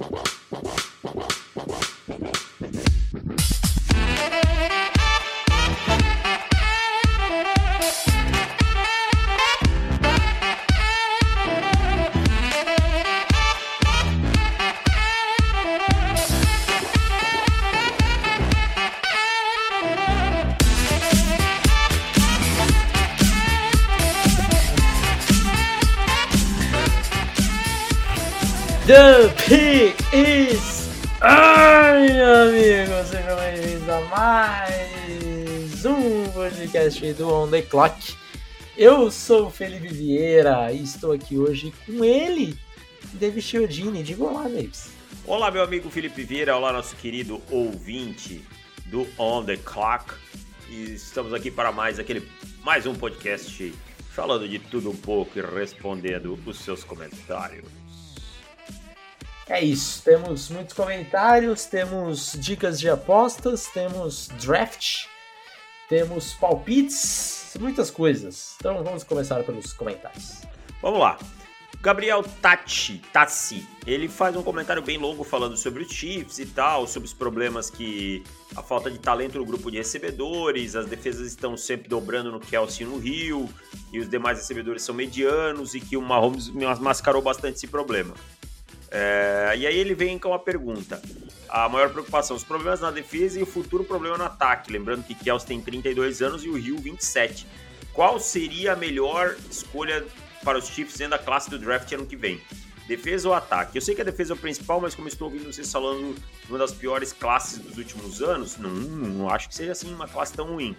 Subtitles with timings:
[0.00, 0.39] The
[36.80, 38.16] podcast do On The Clock.
[38.74, 42.56] Eu sou o Felipe Vieira e estou aqui hoje com ele,
[43.12, 44.02] David Chiodini.
[44.02, 44.90] Diga olá, Davis.
[45.26, 48.42] Olá, meu amigo Felipe Vieira, olá, nosso querido ouvinte
[48.86, 50.14] do On The Clock.
[50.70, 52.26] E estamos aqui para mais aquele
[52.64, 53.74] mais um podcast
[54.10, 57.66] falando de tudo um pouco e respondendo os seus comentários.
[59.46, 65.10] É isso, temos muitos comentários, temos dicas de apostas, temos draft,
[65.90, 68.54] temos palpites, muitas coisas.
[68.60, 70.42] Então vamos começar pelos comentários.
[70.80, 71.18] Vamos lá.
[71.82, 76.86] Gabriel Tati, Tassi, ele faz um comentário bem longo falando sobre os Chiefs e tal,
[76.86, 78.22] sobre os problemas que
[78.54, 82.86] a falta de talento no grupo de recebedores, as defesas estão sempre dobrando no Kelsey
[82.86, 83.48] no Rio,
[83.92, 88.14] e os demais recebedores são medianos e que o Mahomes mascarou bastante esse problema.
[88.90, 91.00] É, e aí ele vem com uma pergunta.
[91.48, 94.72] A maior preocupação, os problemas na defesa e o futuro problema no ataque.
[94.72, 97.46] Lembrando que Kels tem 32 anos e o Rio 27.
[97.92, 100.04] Qual seria a melhor escolha
[100.44, 102.40] para os Chiefs dentro da classe do draft ano que vem?
[102.86, 103.76] Defesa ou ataque?
[103.76, 106.16] Eu sei que a defesa é o principal, mas como estou ouvindo vocês falando
[106.48, 110.32] uma das piores classes dos últimos anos, não, não acho que seja assim uma classe
[110.32, 110.76] tão ruim.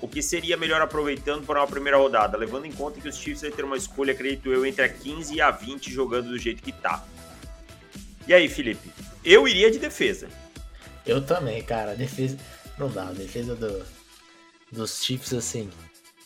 [0.00, 3.40] O que seria melhor aproveitando para uma primeira rodada, levando em conta que os Chiefs
[3.42, 6.62] vão ter uma escolha, acredito eu, entre a 15 e a 20 jogando do jeito
[6.62, 7.02] que tá.
[8.26, 8.90] E aí, Felipe?
[9.24, 10.28] Eu iria de defesa.
[11.06, 11.94] Eu também, cara.
[11.94, 12.38] Defesa.
[12.78, 13.84] Não dá, defesa do...
[14.72, 15.70] dos Chiefs, assim.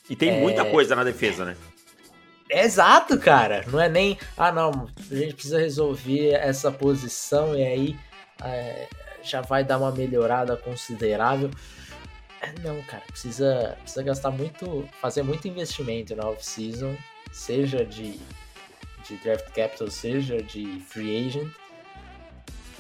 [0.08, 0.40] E tem é...
[0.40, 1.56] muita coisa na defesa, né?
[2.48, 3.64] Exato, cara.
[3.68, 4.18] Não é nem.
[4.36, 7.96] Ah, não, a gente precisa resolver essa posição e aí
[8.42, 8.88] é,
[9.22, 11.50] já vai dar uma melhorada considerável.
[12.40, 14.88] É, não, cara, precisa, precisa gastar muito.
[15.00, 16.96] fazer muito investimento na off-season,
[17.30, 18.18] seja de,
[19.06, 21.52] de draft capital, seja de free agent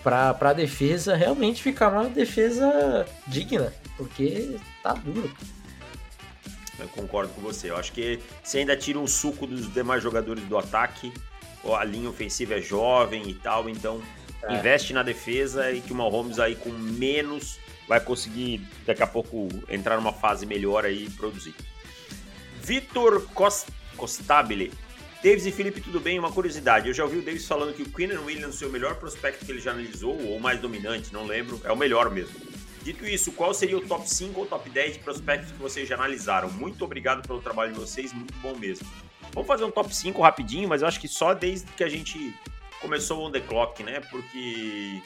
[0.02, 5.30] para a defesa realmente ficar uma defesa digna, porque tá duro.
[6.78, 7.70] Eu concordo com você.
[7.70, 11.12] Eu acho que você ainda tira um suco dos demais jogadores do ataque,
[11.76, 14.00] a linha ofensiva é jovem e tal, então
[14.44, 14.54] é.
[14.54, 19.48] investe na defesa e que o Mahomes aí com menos vai conseguir daqui a pouco
[19.68, 21.54] entrar numa fase melhor aí e produzir.
[22.62, 23.26] Vitor
[23.96, 24.72] Costabile
[25.22, 26.16] Davis e Felipe, tudo bem?
[26.16, 26.86] Uma curiosidade.
[26.86, 29.50] Eu já ouvi o Davis falando que o Queenan Williams é o melhor prospecto que
[29.50, 31.60] ele já analisou, ou mais dominante, não lembro.
[31.64, 32.38] É o melhor mesmo.
[32.82, 35.96] Dito isso, qual seria o top 5 ou top 10 de prospectos que vocês já
[35.96, 36.48] analisaram?
[36.50, 38.86] Muito obrigado pelo trabalho de vocês, muito bom mesmo.
[39.32, 42.32] Vamos fazer um top 5 rapidinho, mas eu acho que só desde que a gente
[42.80, 43.98] começou o On The Clock, né?
[43.98, 45.02] Porque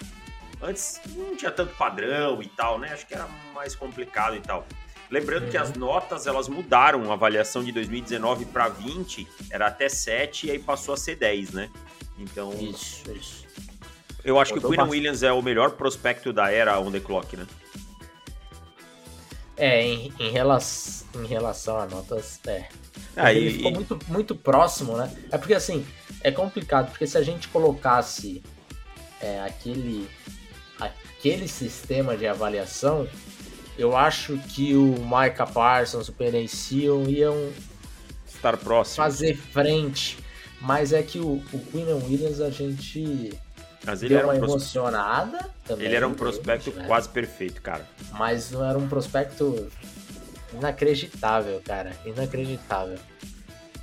[0.61, 2.93] antes não tinha tanto padrão e tal, né?
[2.93, 4.67] Acho que era mais complicado e tal.
[5.13, 10.47] Lembrando que as notas elas mudaram, a avaliação de 2019 para 20 era até 7
[10.47, 11.71] e aí passou a ser 10, né?
[12.19, 12.51] Então.
[12.59, 13.47] Isso, isso.
[14.25, 17.37] Eu acho que o Quinn Williams é o melhor prospecto da era on the clock,
[17.37, 17.47] né?
[19.55, 22.69] É, em, em, relação, em relação a notas, é.
[23.15, 25.15] Ah, ele ficou muito, muito próximo, né?
[25.31, 25.87] É porque assim,
[26.23, 28.43] é complicado, porque se a gente colocasse
[29.21, 30.09] é, aquele,
[30.81, 33.07] aquele sistema de avaliação,
[33.79, 37.53] eu acho que o Micah Parsons, o Penny Seal iam
[38.27, 38.97] estar próximo.
[38.97, 40.19] fazer frente.
[40.61, 43.33] Mas é que o, o Quinn Williams a gente
[43.85, 45.87] mas ele deu era uma um emocionada também.
[45.87, 46.87] Ele era um prospecto né?
[46.87, 47.87] quase perfeito, cara.
[48.13, 49.69] Mas não era um prospecto
[50.53, 51.93] inacreditável, cara.
[52.05, 52.99] Inacreditável.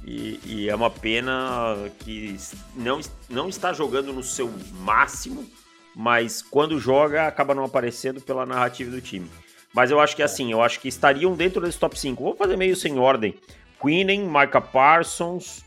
[0.06, 2.36] E, e, é uma pena que
[2.76, 5.46] não, não está jogando no seu máximo,
[5.94, 9.30] mas quando joga acaba não aparecendo pela narrativa do time.
[9.74, 12.24] Mas eu acho que assim, eu acho que estariam dentro desse top 5.
[12.24, 13.36] Vou fazer meio sem ordem.
[13.82, 15.64] Queenen, Micah Parsons.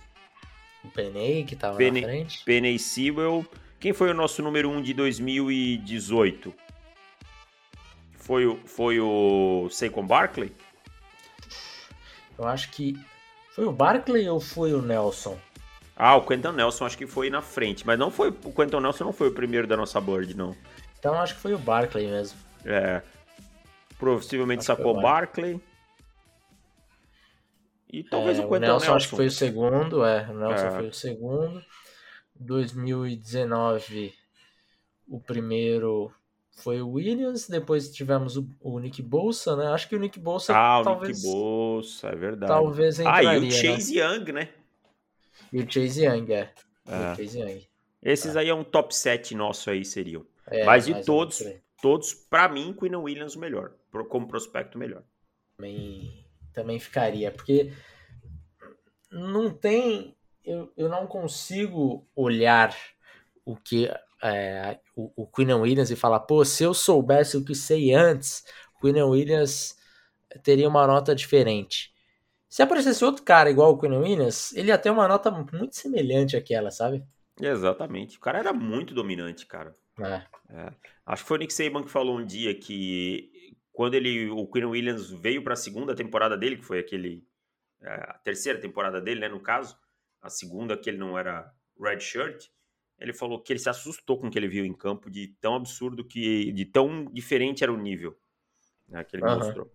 [0.85, 2.45] O Penny, que tava Penny, na frente.
[2.45, 3.47] Penny Sewell.
[3.79, 6.53] Quem foi o nosso número 1 um de 2018?
[8.19, 10.53] Foi o, foi o Saquon Barkley?
[12.39, 12.99] Eu acho que.
[13.55, 15.39] Foi o Barkley ou foi o Nelson?
[15.97, 17.87] Ah, o Quentin Nelson acho que foi na frente.
[17.87, 18.29] Mas não foi.
[18.29, 20.57] O Quentin Nelson não foi o primeiro da nossa board, não.
[20.99, 22.39] Então acho que foi o Barkley mesmo.
[22.65, 23.03] É.
[24.05, 25.61] Possivelmente acho sacou Barkley.
[27.89, 28.95] E talvez é, o Quentin Nelson, Nelson.
[28.95, 30.29] acho que foi o segundo, é.
[30.31, 30.71] O Nelson é.
[30.71, 31.65] foi o segundo.
[32.35, 34.15] 2019
[35.09, 36.13] o primeiro
[36.51, 39.67] foi o Williams, depois tivemos o, o Nick Bolsa, né?
[39.69, 42.53] Acho que o Nick Bolsa ah, o talvez, Nick Bolsa, é verdade.
[42.53, 43.51] Talvez entraria, Ah, e o né?
[43.51, 44.49] Chase Young, né?
[45.53, 46.53] E o Chase Young, é.
[46.87, 47.13] É.
[47.13, 47.69] o Chase Young.
[48.03, 50.27] Esses aí é um top 7 nosso aí, seriam.
[50.47, 51.62] É, Mas de todos, aí.
[51.83, 53.75] Todos, pra mim, Queen Williams o melhor.
[54.09, 55.03] Como prospecto melhor.
[55.57, 56.25] também,
[56.55, 57.73] também ficaria, porque
[59.11, 62.75] não tem, eu, eu não consigo olhar
[63.45, 63.91] o que
[64.23, 68.45] é, o, o Queen Williams e falar, pô, se eu soubesse o que sei antes,
[68.77, 69.77] o Queen Williams
[70.43, 71.93] teria uma nota diferente.
[72.49, 76.37] Se aparecesse outro cara igual o Queen Williams, ele ia ter uma nota muito semelhante
[76.37, 77.05] àquela, sabe?
[77.41, 78.17] Exatamente.
[78.19, 79.75] O cara era muito dominante, cara.
[80.01, 80.25] É.
[80.51, 80.73] É.
[81.07, 84.67] Acho que foi o Nick Saban que falou um dia que quando ele, o Quinn
[84.67, 87.27] Williams veio para a segunda temporada dele, que foi aquele
[87.81, 89.77] é, a terceira temporada dele, né, no caso,
[90.21, 92.47] a segunda que ele não era red shirt,
[92.99, 95.57] ele falou que ele se assustou com o que ele viu em campo de tão
[95.57, 98.17] absurdo que de tão diferente era o nível
[98.93, 99.39] né, que ele Aham.
[99.39, 99.73] mostrou.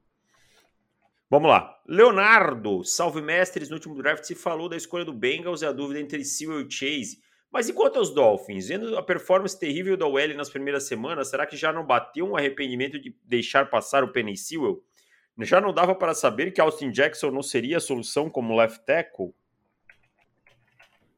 [1.30, 1.78] Vamos lá.
[1.86, 3.68] Leonardo, salve mestres.
[3.68, 6.72] No último draft se falou da escolha do Bengals e a dúvida entre Sewell e
[6.72, 7.22] Chase.
[7.52, 8.68] Mas e quanto aos Dolphins?
[8.68, 12.36] Vendo a performance terrível da OL nas primeiras semanas, será que já não bateu um
[12.36, 14.84] arrependimento de deixar passar o Penny Sewell?
[15.42, 19.34] Já não dava para saber que Austin Jackson não seria a solução como left tackle?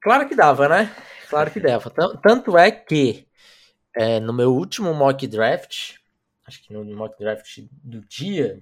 [0.02, 0.96] Claro que dava, né?
[1.30, 1.90] Claro que dava.
[1.90, 3.26] Tan- Tanto é que
[3.96, 5.96] é, no meu último mock draft,
[6.46, 8.62] acho que no mock draft do dia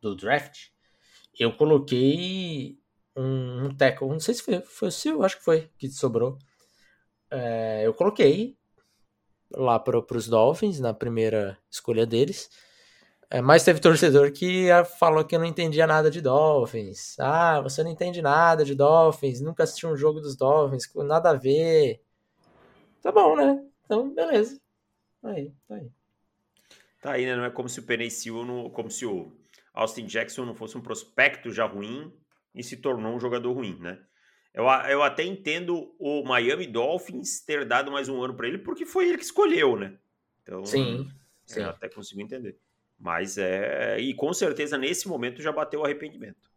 [0.00, 0.68] do draft,
[1.38, 2.78] eu coloquei
[3.16, 4.08] um, um tackle.
[4.08, 6.38] Não sei se foi, foi o seu, acho que foi que sobrou.
[7.30, 8.56] É, eu coloquei
[9.50, 12.50] lá para os Dolphins na primeira escolha deles.
[13.28, 14.68] É, mas teve torcedor que
[14.98, 17.18] falou que eu não entendia nada de Dolphins.
[17.18, 21.34] Ah, você não entende nada de Dolphins, nunca assistiu um jogo dos Dolphins, nada a
[21.34, 22.00] ver.
[23.02, 23.64] Tá bom, né?
[23.84, 24.60] Então, beleza.
[25.24, 25.90] Aí, tá aí.
[27.02, 27.36] Tá aí, né?
[27.36, 28.08] Não é como se o Penny
[28.72, 29.32] como se o
[29.74, 32.12] Austin Jackson não fosse um prospecto já ruim
[32.54, 34.00] e se tornou um jogador ruim, né?
[34.56, 38.86] Eu, eu até entendo o Miami Dolphins ter dado mais um ano para ele, porque
[38.86, 39.98] foi ele que escolheu, né?
[40.42, 41.10] Então, Sim,
[41.44, 41.60] sim.
[41.60, 42.56] eu até consigo entender.
[42.98, 43.98] Mas é.
[44.00, 46.50] E com certeza nesse momento já bateu o arrependimento.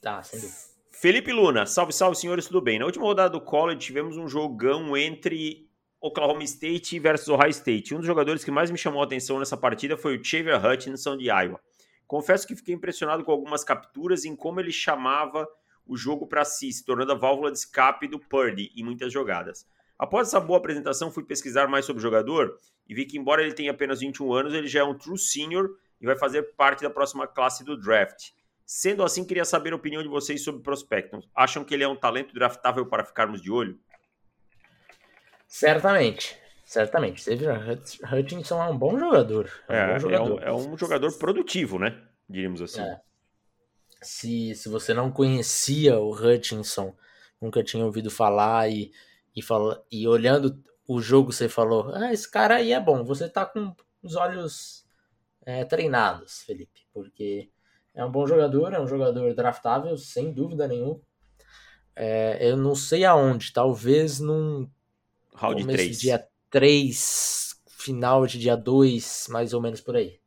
[0.00, 0.58] Tá, sem dúvida.
[0.90, 2.80] Felipe Luna, salve, salve, senhores, tudo bem?
[2.80, 5.70] Na última rodada do college tivemos um jogão entre
[6.00, 7.94] Oklahoma State versus Ohio State.
[7.94, 11.16] Um dos jogadores que mais me chamou a atenção nessa partida foi o Xavier Hutchinson
[11.16, 11.60] de Iowa.
[12.08, 15.48] Confesso que fiquei impressionado com algumas capturas em como ele chamava
[15.88, 19.66] o jogo para si, se tornando a válvula de escape do Purdy em muitas jogadas.
[19.98, 22.56] Após essa boa apresentação, fui pesquisar mais sobre o jogador
[22.88, 25.70] e vi que, embora ele tenha apenas 21 anos, ele já é um true senior
[26.00, 28.30] e vai fazer parte da próxima classe do draft.
[28.64, 31.18] Sendo assim, queria saber a opinião de vocês sobre o prospecto.
[31.34, 33.78] Acham que ele é um talento draftável para ficarmos de olho?
[35.46, 36.36] Certamente.
[36.64, 37.24] Certamente.
[37.30, 39.50] Hut- Hutchinson é um bom jogador.
[39.68, 40.32] É um É, bom é jogador.
[40.34, 41.98] um, é um jogador produtivo, né?
[42.28, 42.82] Diríamos assim.
[42.82, 43.00] É.
[44.00, 46.94] Se, se você não conhecia o Hutchinson,
[47.40, 48.92] nunca tinha ouvido falar e,
[49.34, 53.28] e, fala, e olhando o jogo você falou, ah, esse cara aí é bom, você
[53.28, 54.86] tá com os olhos
[55.44, 57.50] é, treinados, Felipe, porque
[57.94, 61.00] é um bom jogador, é um jogador draftável, sem dúvida nenhuma.
[61.94, 64.70] É, eu não sei aonde, talvez num
[65.34, 65.96] Round começo 3.
[65.96, 70.20] de dia 3, final de dia 2, mais ou menos por aí.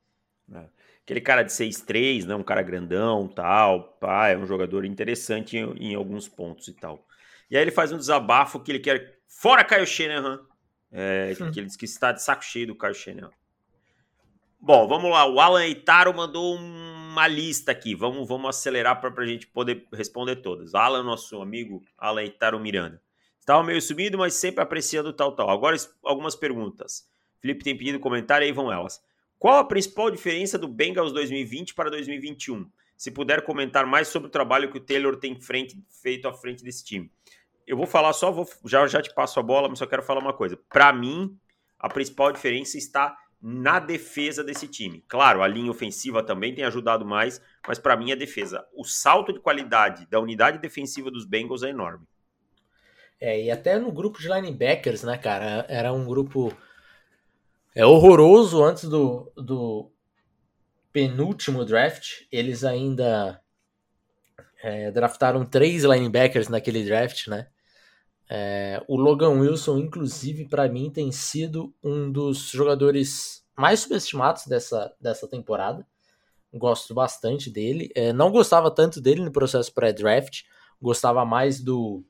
[1.11, 2.33] Aquele cara de 6'3, né?
[2.35, 3.97] Um cara grandão, tal.
[3.99, 7.05] Pá, é um jogador interessante em, em alguns pontos e tal.
[7.49, 9.19] E aí ele faz um desabafo que ele quer...
[9.27, 10.39] Fora Kyle Shanahan!
[10.89, 11.51] É, Hum.
[11.51, 13.29] que ele diz que está de saco cheio do Kyle Shanahan.
[14.57, 15.25] Bom, vamos lá.
[15.25, 17.93] O Alan Eitaro mandou uma lista aqui.
[17.93, 20.73] Vamos, vamos acelerar para a gente poder responder todas.
[20.73, 23.01] Alan, nosso amigo Alan Eitaro Miranda.
[23.37, 25.49] Estava meio sumido, mas sempre apreciando tal, tal.
[25.49, 25.75] Agora,
[26.05, 27.05] algumas perguntas.
[27.41, 29.03] Felipe tem pedido comentário, aí vão elas.
[29.41, 32.69] Qual a principal diferença do Bengals 2020 para 2021?
[32.95, 36.63] Se puder comentar mais sobre o trabalho que o Taylor tem frente- feito à frente
[36.63, 37.11] desse time.
[37.65, 40.21] Eu vou falar só, vou, já, já te passo a bola, mas só quero falar
[40.21, 40.59] uma coisa.
[40.69, 41.35] Para mim,
[41.79, 45.03] a principal diferença está na defesa desse time.
[45.07, 48.63] Claro, a linha ofensiva também tem ajudado mais, mas para mim a defesa.
[48.75, 52.05] O salto de qualidade da unidade defensiva dos Bengals é enorme.
[53.19, 55.65] É, e até no grupo de linebackers, né, cara?
[55.67, 56.55] Era um grupo
[57.75, 59.91] é horroroso antes do, do
[60.91, 62.23] penúltimo draft.
[62.31, 63.41] Eles ainda
[64.61, 67.47] é, draftaram três linebackers naquele draft, né?
[68.29, 74.95] É, o Logan Wilson, inclusive, para mim, tem sido um dos jogadores mais subestimados dessa,
[75.01, 75.85] dessa temporada.
[76.53, 77.91] Gosto bastante dele.
[77.95, 80.43] É, não gostava tanto dele no processo pré-draft.
[80.81, 82.03] Gostava mais do.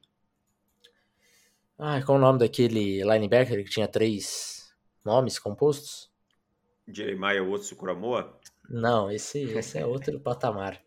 [1.77, 4.60] Ai, qual o nome daquele linebacker que tinha três.
[5.03, 6.11] Nomes compostos?
[6.87, 8.39] Jeremiah Otsu Kuramoa?
[8.69, 10.81] Não, esse, esse é outro patamar.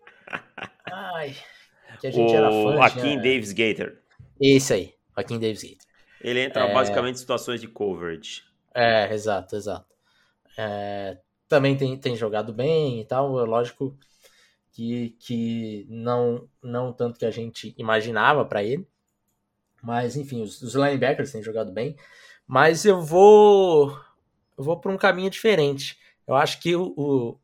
[0.90, 1.36] Ai,
[2.00, 2.72] que a gente o era fã.
[2.74, 3.96] Joaquim Davis Gator.
[4.40, 5.86] Esse aí, Joaquim Davis Gator.
[6.20, 6.72] Ele entra é...
[6.72, 8.42] basicamente em situações de coverage.
[8.74, 9.94] É, exato, exato.
[10.58, 11.18] É,
[11.48, 13.96] também tem, tem jogado bem e tal, é lógico
[14.72, 18.86] que, que não, não tanto que a gente imaginava para ele.
[19.82, 21.94] Mas, enfim, os, os linebackers têm jogado bem.
[22.46, 23.98] Mas eu vou
[24.56, 25.98] eu vou para um caminho diferente.
[26.26, 27.40] Eu acho que o, o,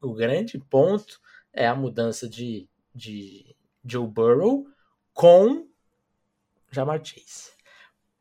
[0.00, 1.20] o, grande ponto
[1.52, 4.66] é a mudança de, de Joe Burrow
[5.14, 5.66] com
[6.70, 7.52] Jamar Chase.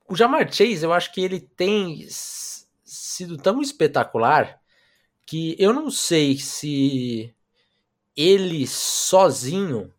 [0.08, 2.08] O Jamar Chase, eu acho que ele tem
[2.84, 4.62] sido tão espetacular
[5.26, 7.34] que eu não sei se
[8.16, 9.94] ele sozinho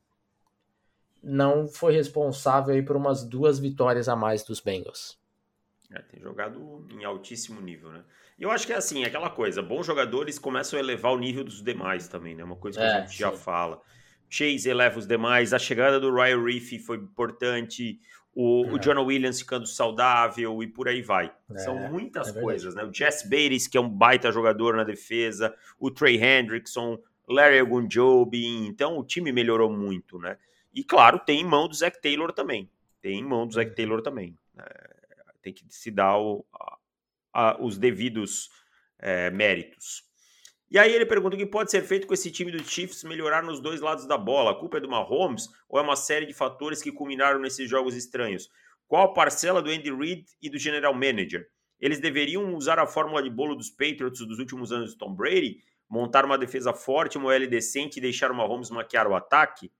[1.22, 5.21] não foi responsável aí por umas duas vitórias a mais dos Bengals.
[5.94, 8.02] É, tem jogado em altíssimo nível, né?
[8.38, 11.62] Eu acho que é assim, aquela coisa, bons jogadores começam a elevar o nível dos
[11.62, 12.42] demais também, né?
[12.42, 13.18] Uma coisa que é, a gente sim.
[13.18, 13.80] já fala.
[14.28, 18.00] Chase eleva os demais, a chegada do Ryan Reef foi importante,
[18.34, 18.72] o, é.
[18.72, 21.30] o John Williams ficando saudável e por aí vai.
[21.50, 22.82] É, São muitas é coisas, né?
[22.84, 28.66] O Jess Bates, que é um baita jogador na defesa, o Trey Hendrickson, Larry Ogunjobi,
[28.66, 30.38] então o time melhorou muito, né?
[30.74, 32.70] E claro, tem em mão do Zach Taylor também.
[33.00, 33.74] Tem em mão do Zach.
[33.74, 34.38] Taylor também.
[34.56, 34.91] É,
[35.42, 36.46] tem que se dar o,
[37.32, 38.48] a, os devidos
[38.98, 40.04] é, méritos.
[40.70, 43.42] E aí ele pergunta o que pode ser feito com esse time do Chiefs melhorar
[43.42, 44.52] nos dois lados da bola.
[44.52, 47.94] A culpa é do Mahomes ou é uma série de fatores que culminaram nesses jogos
[47.94, 48.48] estranhos?
[48.88, 51.46] Qual a parcela do Andy Reid e do General Manager?
[51.78, 55.58] Eles deveriam usar a fórmula de bolo dos Patriots dos últimos anos de Tom Brady?
[55.90, 59.70] Montar uma defesa forte, uma L decente e deixar o Mahomes maquiar o ataque?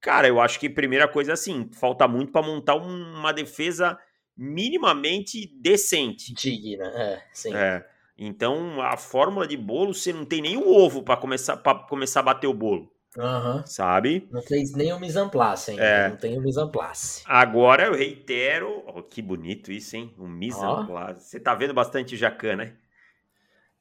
[0.00, 3.96] Cara, eu acho que primeira coisa assim, falta muito para montar uma defesa
[4.36, 6.34] minimamente decente.
[6.34, 7.54] Digna, é, sim.
[7.54, 7.86] É.
[8.16, 12.20] Então, a fórmula de bolo, você não tem nem o ovo para começar, pra começar
[12.20, 12.92] a bater o bolo.
[13.16, 13.66] Uhum.
[13.66, 14.26] Sabe?
[14.30, 15.84] Não fez nem o mise en place ainda.
[15.84, 16.08] É.
[16.08, 17.22] Não tem o mise en place.
[17.26, 18.82] Agora eu reitero.
[18.86, 20.14] Oh, que bonito isso, hein?
[20.16, 21.28] O mise en place.
[21.28, 22.76] Você tá vendo bastante Jacan, né?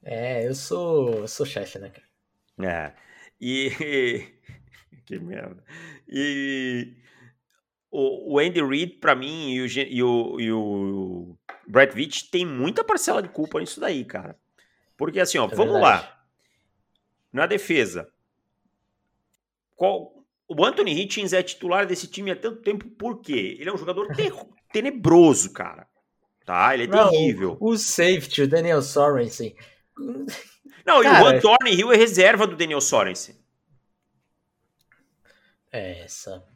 [0.04, 2.08] É, eu sou, eu sou chefe, né, cara?
[2.70, 2.94] É.
[3.40, 3.70] E.
[5.06, 5.64] que merda.
[6.08, 6.96] E
[7.92, 12.46] o, o Andy Reid, para mim, e o, e o, e o Brett Veach tem
[12.46, 14.40] muita parcela de culpa nisso daí, cara.
[14.96, 16.04] Porque assim, ó, é vamos verdade.
[16.04, 16.24] lá.
[17.34, 18.10] Na defesa.
[19.76, 23.58] Qual, o Anthony Hitchens é titular desse time há tanto tempo por quê?
[23.60, 24.08] Ele é um jogador
[24.72, 25.88] tenebroso, cara.
[26.46, 26.74] Tá?
[26.74, 27.58] Ele é Não, terrível.
[27.60, 29.56] O, o, safety, o Daniel Sorensen.
[30.86, 33.36] Não, cara, e o Juan Thornhill é reserva do Daniel Sorensen.
[35.72, 36.51] É, essa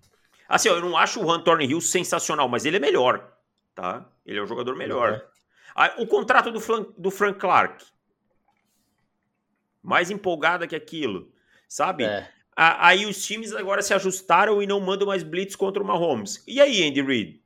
[0.47, 3.33] Assim, eu não acho o Juan Thornhill sensacional, mas ele é melhor,
[3.73, 4.05] tá?
[4.25, 5.13] Ele é um jogador melhor.
[5.13, 5.21] Uhum.
[5.75, 7.83] Ah, o contrato do, Flan, do Frank Clark.
[9.81, 11.31] Mais empolgada que aquilo,
[11.67, 12.05] sabe?
[12.05, 12.27] É.
[12.55, 16.41] Aí os times agora se ajustaram e não mandam mais blitz contra o Mahomes.
[16.47, 17.43] E aí, Andy Reid?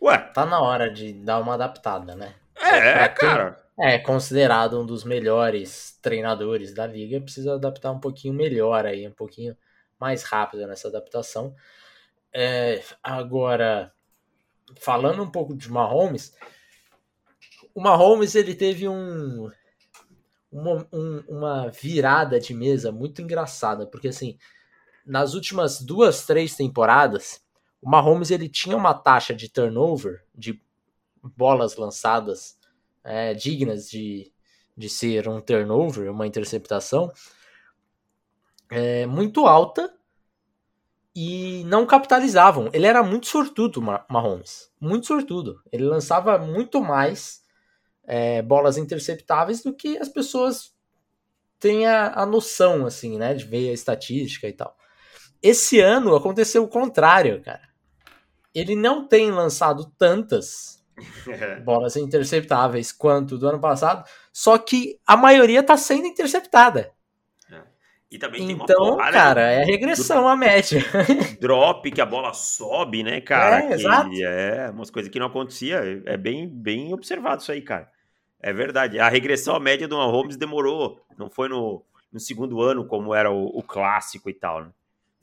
[0.00, 0.18] Ué.
[0.18, 2.34] Tá na hora de dar uma adaptada, né?
[2.56, 3.60] É, cara.
[3.80, 9.12] É considerado um dos melhores treinadores da liga, precisa adaptar um pouquinho melhor aí, um
[9.12, 9.56] pouquinho
[10.00, 11.54] mais rápida nessa adaptação.
[12.32, 13.92] É, agora,
[14.76, 16.34] falando um pouco de Mahomes,
[17.74, 19.50] o Mahomes ele teve um,
[20.50, 24.38] uma, um, uma virada de mesa muito engraçada, porque assim,
[25.06, 27.42] nas últimas duas, três temporadas,
[27.80, 30.60] o Mahomes ele tinha uma taxa de turnover, de
[31.36, 32.58] bolas lançadas
[33.04, 34.32] é, dignas de,
[34.76, 37.12] de ser um turnover, uma interceptação,
[38.70, 39.92] é, muito alta
[41.14, 42.70] e não capitalizavam.
[42.72, 44.70] Ele era muito sortudo, Mahomes.
[44.80, 45.60] Muito sortudo.
[45.72, 47.42] Ele lançava muito mais
[48.06, 50.72] é, bolas interceptáveis do que as pessoas
[51.58, 53.34] têm a, a, noção, assim, né?
[53.34, 54.76] De ver a estatística e tal.
[55.42, 57.68] Esse ano aconteceu o contrário, cara.
[58.54, 60.84] Ele não tem lançado tantas
[61.64, 66.92] bolas interceptáveis quanto do ano passado, só que a maioria está sendo interceptada.
[68.10, 70.82] E também então, tem uma então, cara, é regressão à média.
[71.40, 73.64] Drop, que a bola sobe, né, cara?
[73.64, 74.10] É, exato.
[74.14, 76.02] É, umas coisas que não acontecia.
[76.06, 77.90] É bem, bem observado isso aí, cara.
[78.40, 78.98] É verdade.
[78.98, 81.02] A regressão à média do Mahomes demorou.
[81.18, 84.70] Não foi no, no segundo ano, como era o, o clássico e tal, né?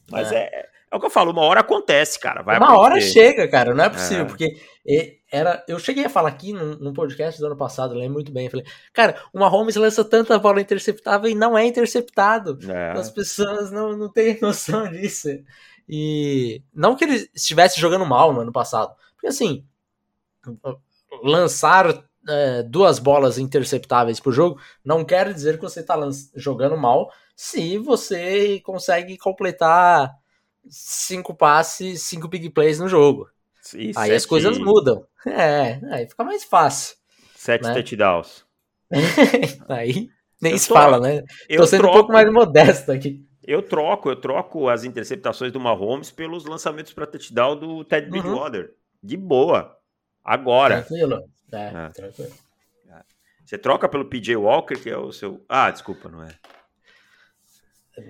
[0.09, 0.37] Mas é.
[0.37, 0.69] é.
[0.91, 2.41] é, o que eu falo, uma hora acontece, cara.
[2.41, 3.73] Vai uma hora chega, cara.
[3.73, 4.27] Não é possível, é.
[4.27, 4.57] porque
[5.31, 5.63] era.
[5.67, 8.49] Eu cheguei a falar aqui num, podcast do ano passado, lembro muito bem.
[8.49, 12.57] Falei, cara, o Mahomes lança tanta bola interceptável e não é interceptado.
[12.69, 12.91] É.
[12.91, 15.29] As pessoas não, não têm noção disso.
[15.87, 18.93] E não que ele estivesse jogando mal no ano passado.
[19.15, 19.65] Porque assim,
[21.23, 25.95] lançar é, duas bolas interceptáveis por jogo não quer dizer que você está
[26.35, 30.13] jogando mal se você consegue completar
[30.69, 33.29] cinco passes, cinco big plays no jogo.
[33.73, 34.13] E aí sete...
[34.13, 35.05] as coisas mudam.
[35.25, 36.95] É, aí fica mais fácil.
[37.35, 37.73] Sete né?
[37.73, 38.45] touchdowns.
[39.67, 41.23] aí nem eu se fala, né?
[41.57, 43.25] Tô sendo troco, um pouco mais modesto aqui.
[43.43, 48.11] Eu troco, eu troco as interceptações do Mahomes pelos lançamentos para touchdown do Ted uhum.
[48.11, 48.73] Bridgewater.
[49.01, 49.75] De boa.
[50.23, 50.81] Agora.
[50.81, 51.23] Tranquilo.
[51.51, 51.89] É, é.
[51.89, 52.45] tranquilo.
[53.45, 55.45] Você troca pelo PJ Walker, que é o seu.
[55.47, 56.29] Ah, desculpa, não é.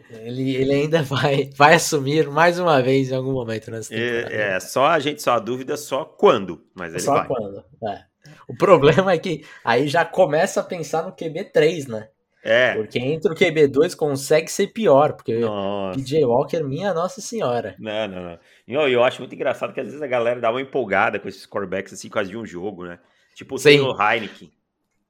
[0.10, 4.34] Ele, ele ainda vai, vai assumir mais uma vez em algum momento nessa temporada.
[4.34, 7.27] É, é só a gente, só a dúvida só quando, mas ele só vai.
[7.27, 8.04] quando, é.
[8.48, 12.10] O problema é que aí já começa a pensar no QB3, né?
[12.44, 12.75] É.
[12.75, 15.98] Porque entre o QB2 consegue ser pior, porque nossa.
[15.98, 17.75] PJ Walker, minha Nossa Senhora.
[17.80, 18.39] Não, não, não.
[18.68, 21.44] Eu, eu acho muito engraçado que às vezes a galera dá uma empolgada com esses
[21.48, 23.00] corebacks assim, quase de um jogo, né?
[23.34, 24.51] Tipo o Taylor Heineken.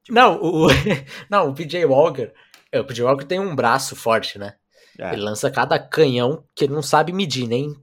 [0.01, 0.15] Tipo...
[0.15, 0.67] Não, o,
[1.29, 2.31] não, o PJ Walker.
[2.71, 4.53] É, o PJ Walker tem um braço forte, né?
[4.97, 5.13] É.
[5.13, 7.75] Ele lança cada canhão que ele não sabe medir, nem.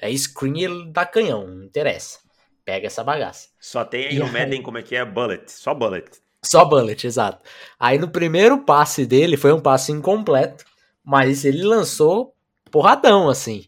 [0.00, 2.18] É screen ele dá canhão, não interessa.
[2.64, 3.48] Pega essa bagaça.
[3.60, 5.04] Só tem aí no Madden como é que é?
[5.04, 5.50] Bullet.
[5.50, 6.10] Só bullet.
[6.44, 7.40] Só bullet, exato.
[7.78, 10.64] Aí no primeiro passe dele foi um passe incompleto,
[11.04, 12.34] mas ele lançou
[12.70, 13.64] porradão, assim.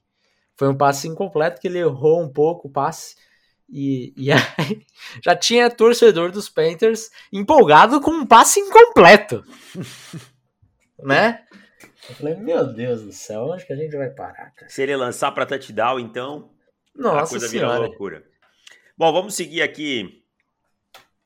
[0.57, 3.17] Foi um passe incompleto que ele errou um pouco o passe.
[3.69, 4.85] E, e aí
[5.23, 9.45] já tinha torcedor dos Panthers empolgado com um passe incompleto.
[11.03, 11.45] né?
[12.09, 14.71] Eu falei, meu Deus do céu, onde que a gente vai parar, cara?
[14.71, 16.51] Se ele lançar para touchdown, então
[16.95, 17.75] Nossa a coisa senhora.
[17.75, 18.25] vira loucura.
[18.97, 20.25] Bom, vamos seguir aqui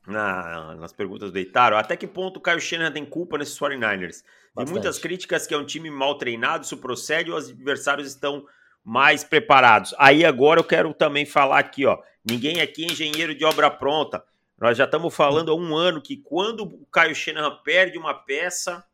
[0.07, 1.77] na, nas perguntas do Eitaro.
[1.77, 4.23] Até que ponto o Caio Shanahan tem culpa nesses 49ers?
[4.57, 8.45] Tem muitas críticas que é um time mal treinado, isso procede ou os adversários estão
[8.85, 9.95] mais preparados?
[9.99, 11.99] Aí agora eu quero também falar aqui, ó.
[12.25, 14.23] Ninguém aqui é engenheiro de obra pronta.
[14.59, 18.85] Nós já estamos falando há um ano que quando o Caio Shanahan perde uma peça,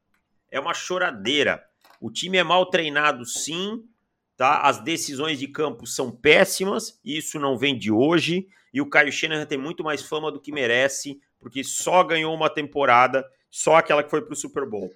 [0.51, 1.68] é uma choradeira.
[2.01, 3.85] O time é mal treinado, sim,
[4.37, 4.61] tá?
[4.61, 8.47] As decisões de campo são péssimas, isso não vem de hoje.
[8.73, 12.51] E o Caio Shanahan tem muito mais fama do que merece, porque só ganhou uma
[12.51, 14.93] temporada, só aquela que foi para o Super Bowl,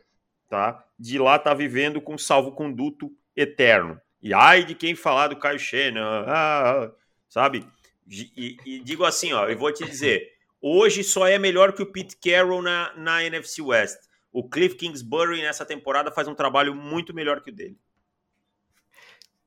[0.49, 0.85] tá?
[0.99, 4.01] De lá tá vivendo com salvo-conduto eterno.
[4.23, 6.93] E ai de quem falar do Caio Shanahan, ah,
[7.29, 7.67] sabe?
[8.09, 10.29] E, e, digo assim, ó, eu vou te dizer,
[10.61, 13.99] hoje só é melhor que o Pete Carroll na, na NFC West.
[14.33, 17.79] O Cliff Kingsbury nessa temporada faz um trabalho muito melhor que o dele.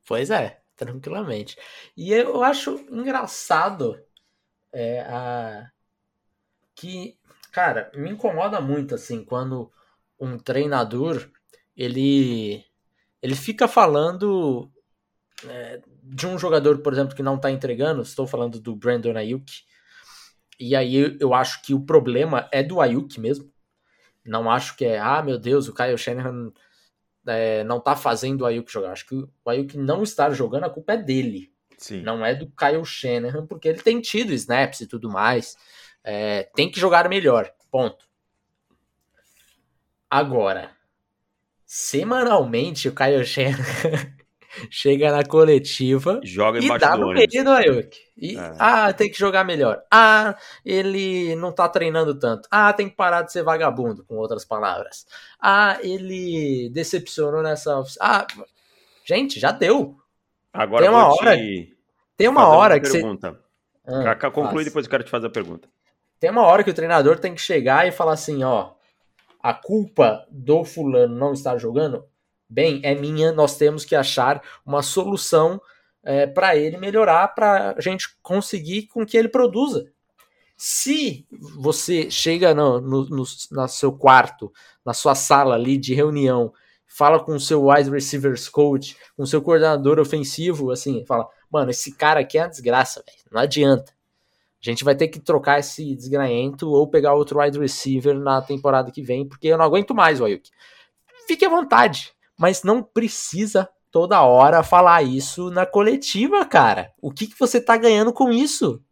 [0.05, 1.57] Pois é, tranquilamente.
[1.97, 3.99] E eu acho engraçado
[4.71, 5.71] é, a...
[6.75, 7.17] que,
[7.51, 9.71] cara, me incomoda muito assim quando
[10.19, 11.29] um treinador
[11.75, 12.63] ele
[13.21, 14.71] ele fica falando
[15.47, 18.03] é, de um jogador, por exemplo, que não tá entregando.
[18.03, 19.51] Estou falando do Brandon Ayuk.
[20.59, 23.51] E aí eu acho que o problema é do Ayuk mesmo.
[24.25, 26.51] Não acho que é, ah, meu Deus, o Kyle Shanahan
[27.27, 28.91] é, não tá fazendo o Ayuk jogar.
[28.91, 31.53] Acho que o Ayuk não estar jogando, a culpa é dele.
[31.77, 32.01] Sim.
[32.01, 35.55] Não é do Kyle Shanahan, porque ele tem tido snaps e tudo mais.
[36.03, 37.51] É, tem que jogar melhor.
[37.69, 38.05] Ponto.
[40.09, 40.71] Agora,
[41.65, 44.15] semanalmente o Kyle Shanahan
[44.69, 47.97] chega na coletiva Joga e dá no meio do Ayuk.
[48.17, 48.55] E, é.
[48.57, 49.81] Ah, tem que jogar melhor.
[49.91, 52.47] Ah, ele não tá treinando tanto.
[52.49, 55.05] Ah, tem que parar de ser vagabundo, com outras palavras.
[55.39, 57.83] Ah, ele decepcionou nessa.
[57.99, 58.25] Ah,
[59.03, 59.97] gente, já deu.
[60.53, 61.37] Agora tem uma hora.
[62.17, 63.39] Tem uma hora uma que pergunta.
[63.85, 64.07] você.
[64.07, 65.67] Ah, conclui depois eu quero te fazer a pergunta.
[66.19, 68.71] Tem uma hora que o treinador tem que chegar e falar assim, ó,
[69.43, 72.05] a culpa do fulano não estar jogando
[72.49, 73.31] bem é minha.
[73.31, 75.61] Nós temos que achar uma solução
[76.03, 79.91] é, para ele melhorar, para a gente conseguir com que ele produza.
[80.57, 81.27] Se
[81.57, 84.51] você chega no, no, no, no seu quarto,
[84.85, 86.53] na sua sala ali de reunião
[86.95, 91.69] fala com o seu wide receivers coach, com o seu coordenador ofensivo, assim, fala, mano,
[91.71, 93.91] esse cara aqui é uma desgraça, não adianta.
[94.61, 98.91] A gente vai ter que trocar esse desgraento ou pegar outro wide receiver na temporada
[98.91, 100.49] que vem, porque eu não aguento mais o Ayuk.
[101.27, 106.91] Fique à vontade, mas não precisa toda hora falar isso na coletiva, cara.
[107.01, 108.83] O que, que você tá ganhando com isso?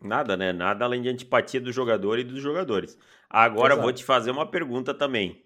[0.00, 0.52] Nada, né?
[0.52, 2.98] Nada além de antipatia do jogador e dos jogadores.
[3.28, 3.82] Agora Exato.
[3.82, 5.42] vou te fazer uma pergunta também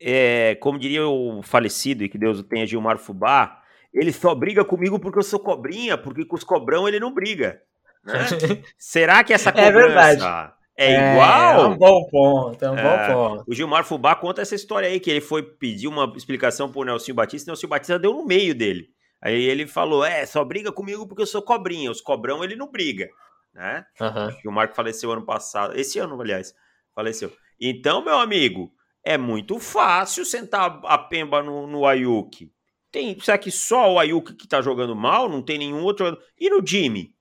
[0.00, 4.64] é, como diria o falecido, e que Deus o tenha, Gilmar Fubá, ele só briga
[4.64, 7.60] comigo porque eu sou cobrinha, porque com os cobrão ele não briga.
[8.04, 8.14] Né?
[8.78, 11.64] Será que essa é cobrança é, é igual?
[11.64, 13.44] É um bom ponto, é um é, bom ponto.
[13.48, 17.14] O Gilmar Fubá conta essa história aí, que ele foi pedir uma explicação pro Nelson
[17.14, 18.88] Batista, e o Nelson Batista deu no meio dele.
[19.20, 22.70] Aí ele falou, é, só briga comigo porque eu sou cobrinha, os cobrão ele não
[22.70, 23.08] briga.
[23.52, 23.84] né?
[24.00, 24.50] Uhum.
[24.50, 26.54] O Marco faleceu ano passado, esse ano, aliás,
[26.94, 27.32] faleceu.
[27.60, 28.70] Então, meu amigo,
[29.04, 32.52] é muito fácil sentar a pemba no, no Ayuki.
[32.92, 35.28] Tem, será que só o Ayuki que tá jogando mal?
[35.28, 36.16] Não tem nenhum outro?
[36.38, 37.12] E no Jimmy?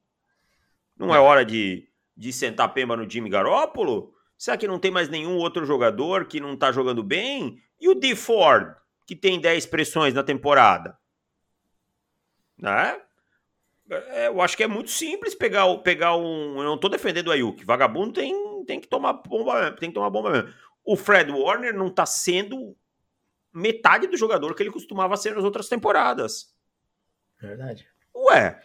[0.96, 1.87] Não é hora de,
[2.18, 4.14] de sentar pemba no Jimmy Garoppolo?
[4.38, 7.62] Será que não tem mais nenhum outro jogador que não tá jogando bem?
[7.80, 8.76] E o D Ford,
[9.06, 10.98] que tem 10 pressões na temporada?
[12.58, 13.00] Né?
[13.90, 16.58] É, eu acho que é muito simples pegar, pegar um.
[16.58, 17.64] Eu não tô defendendo o Ayuk.
[17.64, 20.54] Vagabundo tem, tem que tomar bomba, tem que tomar bomba mesmo.
[20.84, 22.76] O Fred Warner não tá sendo
[23.54, 26.54] metade do jogador que ele costumava ser nas outras temporadas.
[27.40, 27.88] Verdade.
[28.14, 28.62] Ué.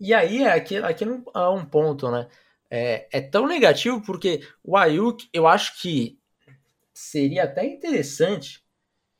[0.00, 2.28] E aí, aqui, aqui há um ponto, né?
[2.76, 6.18] É, é tão negativo porque o Ayuk, eu acho que
[6.92, 8.64] seria até interessante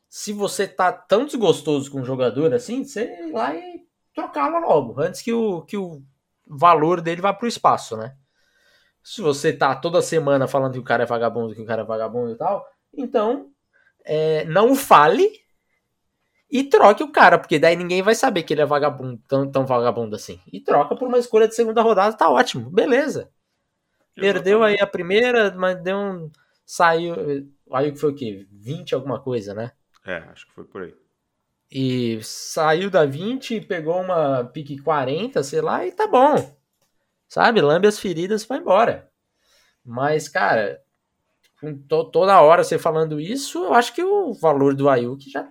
[0.09, 5.01] se você tá tão desgostoso com o jogador assim, você ir lá e trocá-lo logo,
[5.01, 6.03] antes que o, que o
[6.45, 8.17] valor dele vá pro espaço, né?
[9.05, 11.87] Se você tá toda semana falando que o cara é vagabundo, que o cara é
[11.87, 13.53] vagabundo e tal, então
[14.05, 15.31] é, não fale
[16.51, 19.65] e troque o cara, porque daí ninguém vai saber que ele é vagabundo, tão, tão
[19.65, 20.41] vagabundo assim.
[20.53, 23.31] E troca por uma escolha de segunda rodada, tá ótimo, beleza.
[24.15, 26.31] Perdeu aí a primeira, mas deu um.
[26.65, 27.15] Saiu.
[27.73, 28.47] Aí que foi o quê?
[28.51, 29.73] 20 alguma coisa, né?
[30.07, 30.95] É, acho que foi por aí.
[31.71, 36.57] E saiu da 20 e pegou uma pique 40, sei lá, e tá bom.
[37.27, 37.61] Sabe?
[37.61, 39.11] Lambe as feridas e vai embora.
[39.85, 40.81] Mas, cara,
[41.61, 45.51] com to toda hora você falando isso, eu acho que o valor do Ayuk já,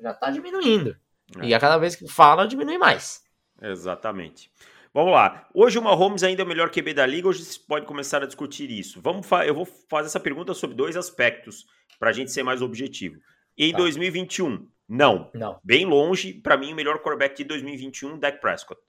[0.00, 0.96] já tá diminuindo.
[1.40, 1.46] É.
[1.46, 3.22] E a cada vez que fala, diminui mais.
[3.60, 4.50] Exatamente.
[4.94, 5.48] Vamos lá.
[5.54, 8.26] Hoje o Mahomes ainda é o melhor QB da liga, hoje você pode começar a
[8.26, 9.00] discutir isso.
[9.00, 11.66] Vamos eu vou fazer essa pergunta sobre dois aspectos,
[11.98, 13.18] para a gente ser mais objetivo.
[13.56, 13.78] Em tá.
[13.78, 15.30] 2021, não.
[15.32, 15.58] Não.
[15.64, 18.80] Bem longe, para mim, o melhor quarterback de 2021, Dak Prescott.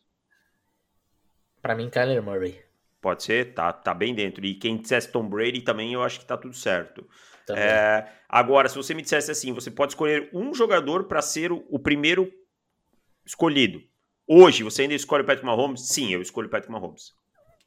[1.61, 2.61] Para mim, Kyler Murray.
[2.99, 4.45] Pode ser, tá, tá bem dentro.
[4.45, 7.07] E quem dissesse Tom Brady também, eu acho que tá tudo certo.
[7.49, 11.65] É, agora, se você me dissesse assim, você pode escolher um jogador para ser o,
[11.69, 12.31] o, primeiro
[13.25, 13.81] escolhido.
[14.27, 15.87] Hoje, você ainda escolhe o Patrick Mahomes?
[15.87, 17.13] Sim, eu escolho o Patrick Mahomes.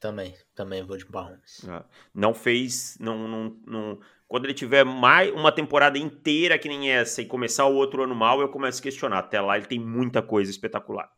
[0.01, 1.65] Também, também vou de Mahomes.
[1.69, 6.91] É, não fez, não, não, não, quando ele tiver mais uma temporada inteira que nem
[6.91, 9.19] essa e começar o outro ano mal, eu começo a questionar.
[9.19, 11.11] Até lá ele tem muita coisa espetacular.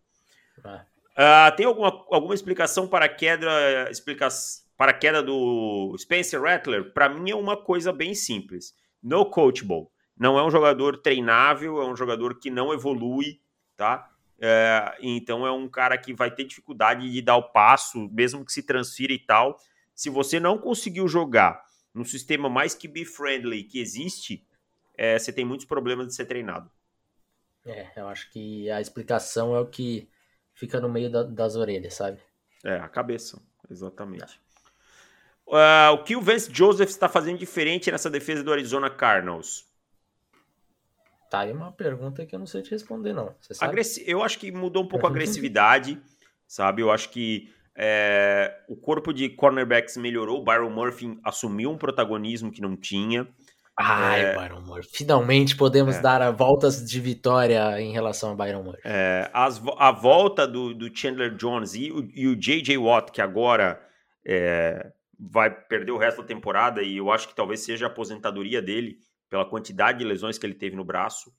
[0.64, 4.28] Uh, tem alguma, alguma explicação para a queda, explica,
[4.76, 6.92] para a queda do Spencer Rattler?
[6.92, 8.74] Para mim é uma coisa bem simples.
[9.02, 9.88] No coachable.
[10.16, 13.40] Não é um jogador treinável, é um jogador que não evolui,
[13.76, 14.08] tá?
[14.40, 18.52] É, então é um cara que vai ter dificuldade de dar o passo, mesmo que
[18.52, 19.58] se transfira e tal.
[19.94, 24.46] Se você não conseguiu jogar no sistema mais QB-friendly que existe,
[24.96, 26.70] é, você tem muitos problemas de ser treinado.
[27.66, 30.08] É, eu acho que a explicação é o que
[30.54, 32.18] fica no meio da, das orelhas, sabe?
[32.64, 34.40] É, a cabeça, exatamente.
[35.46, 39.66] Uh, o que o Vance Joseph está fazendo diferente nessa defesa do Arizona Cardinals?
[41.30, 43.34] Tá aí uma pergunta que eu não sei te responder, não.
[43.60, 46.00] Agressi eu acho que mudou um pouco a agressividade,
[46.46, 46.82] sabe?
[46.82, 52.50] Eu acho que é, o corpo de cornerbacks melhorou, o Byron Murphy assumiu um protagonismo
[52.50, 53.28] que não tinha.
[53.78, 54.88] Ai, é, Byron Murphy.
[54.90, 58.82] Finalmente podemos é, dar a voltas de vitória em relação a Byron Murphy.
[58.84, 62.76] É, as, a volta do, do Chandler Jones e o, e o J.J.
[62.76, 63.80] Watt, que agora
[64.26, 68.60] é, vai perder o resto da temporada, e eu acho que talvez seja a aposentadoria
[68.60, 71.32] dele pela quantidade de lesões que ele teve no braço,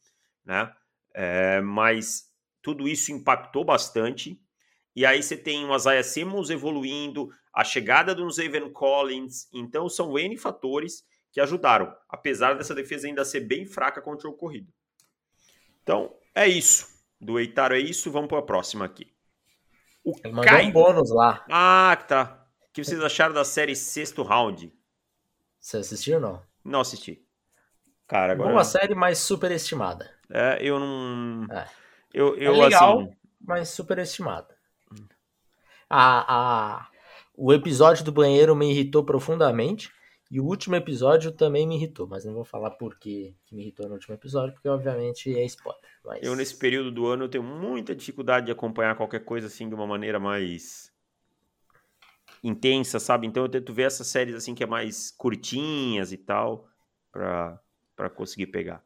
[0.45, 0.73] né?
[1.13, 4.39] É, mas tudo isso impactou bastante.
[4.95, 9.47] E aí você tem o Isaiah Simmons evoluindo, a chegada do Zaven Collins.
[9.53, 14.33] Então são N fatores que ajudaram, apesar dessa defesa ainda ser bem fraca contra o
[14.33, 14.71] corrido.
[15.83, 16.87] Então, é isso.
[17.21, 19.13] Do Eitaro é isso, vamos para a próxima aqui.
[20.03, 20.65] O Ele mandou Kai...
[20.67, 21.45] um bônus lá.
[21.49, 22.47] Ah, tá.
[22.69, 24.73] O que vocês acharam da série sexto round?
[25.59, 26.43] Você assistiu ou não?
[26.63, 27.25] Não assisti.
[28.09, 28.51] Cara, agora...
[28.51, 30.09] Boa série, mas superestimada.
[30.31, 31.45] É, eu não...
[31.51, 31.67] É.
[32.11, 33.11] Eu, eu, é legal, assim...
[33.39, 34.57] mas superestimada.
[35.87, 36.89] A, a,
[37.37, 39.91] o episódio do banheiro me irritou profundamente.
[40.31, 43.87] E o último episódio também me irritou, mas não vou falar por que me irritou
[43.87, 45.81] no último episódio, porque obviamente é spoiler.
[46.03, 46.23] Mas...
[46.23, 49.75] Eu, nesse período do ano, eu tenho muita dificuldade de acompanhar qualquer coisa assim de
[49.75, 50.91] uma maneira mais
[52.43, 53.27] intensa, sabe?
[53.27, 56.67] Então eu tento ver essas séries assim que é mais curtinhas e tal,
[57.11, 57.59] pra,
[57.99, 58.81] pra conseguir pegar.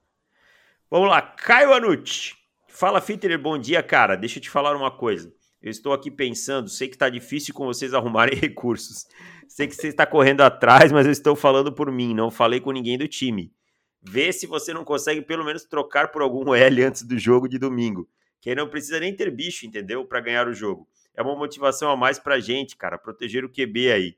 [0.89, 2.33] Vamos lá, Caio Anucci.
[2.67, 4.15] Fala, Fitter, bom dia, cara.
[4.15, 5.31] Deixa eu te falar uma coisa.
[5.61, 9.05] Eu estou aqui pensando, sei que está difícil com vocês arrumarem recursos.
[9.47, 12.71] Sei que você está correndo atrás, mas eu estou falando por mim, não falei com
[12.71, 13.53] ninguém do time.
[14.01, 17.59] Vê se você não consegue pelo menos trocar por algum L antes do jogo de
[17.59, 18.09] domingo.
[18.41, 20.03] Que não precisa nem ter bicho, entendeu?
[20.05, 20.87] Para ganhar o jogo.
[21.13, 24.17] é uma motivação a mais pra gente, cara, proteger o QB aí.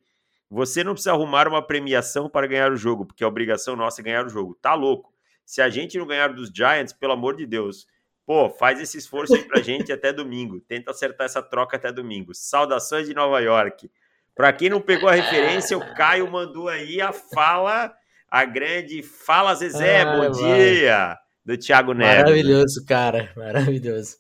[0.56, 4.04] Você não precisa arrumar uma premiação para ganhar o jogo, porque a obrigação nossa é
[4.06, 4.58] ganhar o jogo.
[4.62, 5.14] Tá louco?
[5.46, 7.86] Se a gente não ganhar dos Giants, pelo amor de Deus,
[8.26, 10.62] pô, faz esse esforço aí pra gente até domingo.
[10.62, 12.34] Tenta acertar essa troca até domingo.
[12.34, 13.92] Saudações de Nova York.
[14.34, 17.94] Para quem não pegou a referência, o Caio mandou aí a fala,
[18.32, 22.24] a grande Fala Zezé, bom dia, do Thiago Neves.
[22.24, 24.16] Maravilhoso, cara, maravilhoso.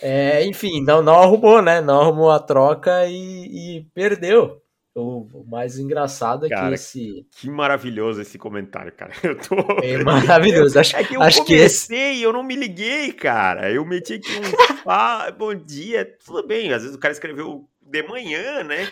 [0.00, 1.82] É, enfim, não, não arrumou, né?
[1.82, 4.62] Não arrumou a troca e, e perdeu.
[4.94, 7.26] O, mais engraçado é cara, que esse.
[7.30, 9.12] Que maravilhoso esse comentário, cara.
[9.22, 9.54] Eu tô.
[9.82, 10.78] É maravilhoso.
[10.78, 13.70] Acho, é que eu acho comecei que eu não me liguei, cara.
[13.70, 14.42] Eu meti aqui um.
[14.90, 16.72] ah, bom dia, tudo bem.
[16.72, 18.88] Às vezes o cara escreveu de manhã, né?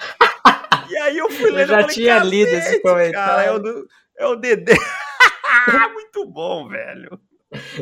[0.89, 1.61] E aí eu fui lendo.
[1.61, 3.13] Eu já falei, tinha lido esse comentário.
[3.13, 4.75] Cara, é o, do, é o Dedê.
[5.93, 7.21] Muito bom, velho.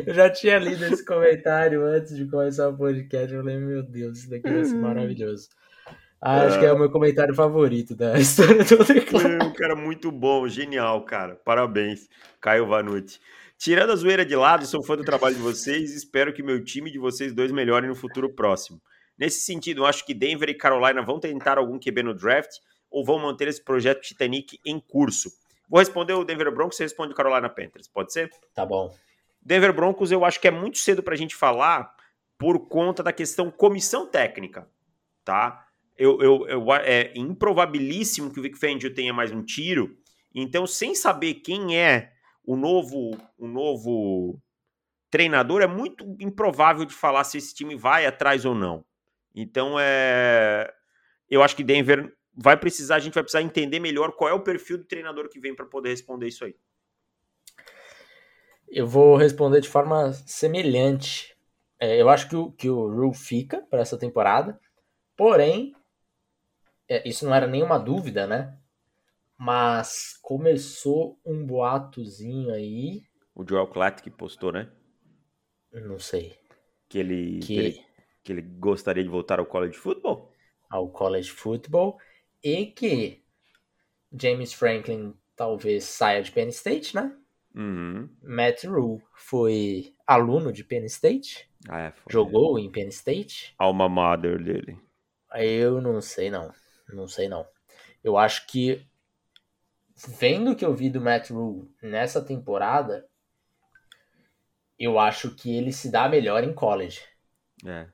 [0.05, 3.31] Eu já tinha lido esse comentário antes de começar o podcast.
[3.31, 5.49] Eu falei, meu Deus, isso daqui vai ser maravilhoso.
[6.21, 9.45] Ah, acho que é o meu comentário favorito da história do Declaro.
[9.45, 11.35] Um cara muito bom, genial, cara.
[11.35, 12.09] Parabéns,
[12.41, 13.19] Caio Vanucci.
[13.57, 16.63] Tirando a zoeira de lado, sou fã do trabalho de vocês e espero que meu
[16.63, 18.81] time de vocês dois melhore no futuro próximo.
[19.17, 22.57] Nesse sentido, acho que Denver e Carolina vão tentar algum QB no draft
[22.89, 25.31] ou vão manter esse projeto Titanic em curso.
[25.67, 28.29] Vou responder o Denver Broncos, você responde o Carolina Panthers, pode ser?
[28.53, 28.95] Tá bom.
[29.41, 31.91] Denver Broncos, eu acho que é muito cedo para a gente falar
[32.37, 34.67] por conta da questão comissão técnica,
[35.25, 35.66] tá?
[35.97, 39.97] Eu, eu, eu, é improbabilíssimo que o Vic Fangio tenha mais um tiro.
[40.33, 42.11] Então, sem saber quem é
[42.45, 44.39] o novo, o novo
[45.09, 48.85] treinador, é muito improvável de falar se esse time vai atrás ou não.
[49.33, 50.71] Então, é,
[51.29, 54.43] eu acho que Denver vai precisar, a gente vai precisar entender melhor qual é o
[54.43, 56.55] perfil do treinador que vem para poder responder isso aí.
[58.69, 61.35] Eu vou responder de forma semelhante.
[61.79, 64.59] É, eu acho que o, que o Rule fica para essa temporada,
[65.15, 65.73] porém,
[67.05, 68.57] isso não era nenhuma dúvida, né?
[69.37, 73.03] Mas começou um boatozinho aí.
[73.35, 74.69] O Joel Klatt que postou, né?
[75.71, 76.35] Não sei.
[76.89, 77.47] Que ele, que...
[77.47, 77.85] que ele,
[78.23, 80.31] que ele gostaria de voltar ao college football?
[80.69, 81.97] Ao college football
[82.43, 83.23] e que
[84.11, 87.15] James Franklin talvez saia de Penn State, né?
[87.55, 88.09] Uhum.
[88.21, 93.53] Matt Rule foi aluno de Penn State, ah, é, jogou em Penn State.
[93.57, 94.77] Alma mater dele.
[95.35, 96.51] Eu não sei não,
[96.89, 97.47] não sei não.
[98.03, 98.85] Eu acho que
[99.95, 103.07] vendo o que eu vi do Matt Rule nessa temporada,
[104.77, 107.01] eu acho que ele se dá melhor em college.
[107.65, 107.87] É.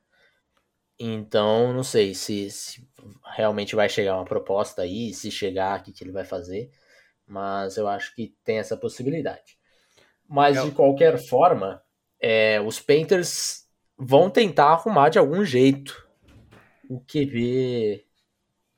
[1.00, 2.88] Então, não sei se, se
[3.36, 6.72] realmente vai chegar uma proposta aí, se chegar, o que, que ele vai fazer
[7.28, 9.58] mas eu acho que tem essa possibilidade.
[10.28, 11.82] Mas de qualquer forma,
[12.20, 16.08] é, os Painters vão tentar arrumar de algum jeito
[16.90, 18.03] o QB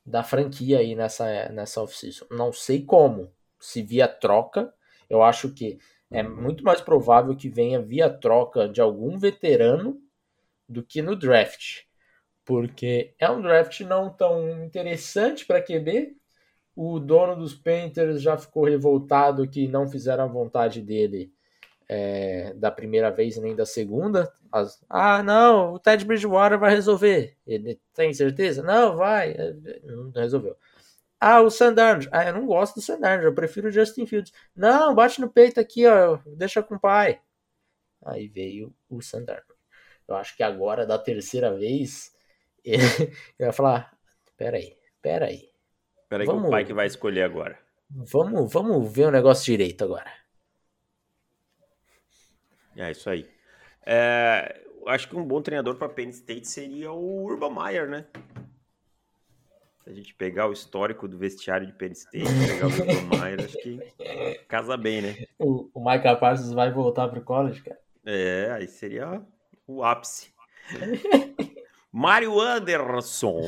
[0.05, 2.25] da franquia aí nessa, nessa off-season.
[2.29, 4.73] Não sei como, se via troca,
[5.09, 5.79] eu acho que
[6.11, 9.99] é muito mais provável que venha via troca de algum veterano
[10.69, 11.83] do que no draft.
[12.45, 16.15] Porque é um draft não tão interessante para QB,
[16.75, 21.33] o dono dos Panthers já ficou revoltado que não fizeram a vontade dele
[21.88, 24.32] é, da primeira vez nem da segunda.
[24.52, 27.38] As, ah, não, o Ted Bridgewater vai resolver.
[27.45, 28.63] Ele tem certeza?
[28.63, 29.36] Não, vai.
[29.84, 30.58] Não resolveu.
[31.19, 32.08] Ah, o Sandarno.
[32.12, 34.32] Ah, eu não gosto do Sandarno, eu prefiro o Justin Fields.
[34.56, 37.19] Não, bate no peito aqui, ó, deixa com o pai.
[38.04, 39.56] Aí veio o Sandarno.
[40.08, 42.13] Eu acho que agora, da terceira vez,
[42.63, 42.84] ele,
[43.39, 43.98] ele vai falar:
[44.38, 45.50] peraí, peraí.
[46.08, 47.58] Peraí vamos, que o pai que vai escolher agora.
[47.89, 50.24] Vamos, vamos ver o negócio direito agora.
[52.75, 53.29] É isso aí.
[53.85, 58.05] É, acho que um bom treinador para Penn State seria o Urban Meyer, né?
[59.83, 63.45] Se a gente pegar o histórico do vestiário de Penn State, pegar o Urban Meyer,
[63.45, 63.79] acho que
[64.47, 65.25] casa bem, né?
[65.38, 67.79] O, o Michael Parsons vai voltar pro college, cara.
[68.05, 69.21] É, aí seria
[69.67, 70.33] o ápice.
[71.91, 73.41] Mário Anderson.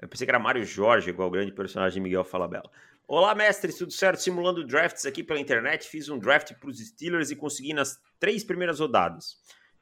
[0.00, 2.70] Eu pensei que era Mário Jorge, igual o grande personagem Miguel Falabella.
[3.06, 4.22] Olá, mestre, tudo certo?
[4.22, 5.86] Simulando drafts aqui pela internet.
[5.86, 9.36] Fiz um draft para os Steelers e consegui nas três primeiras rodadas.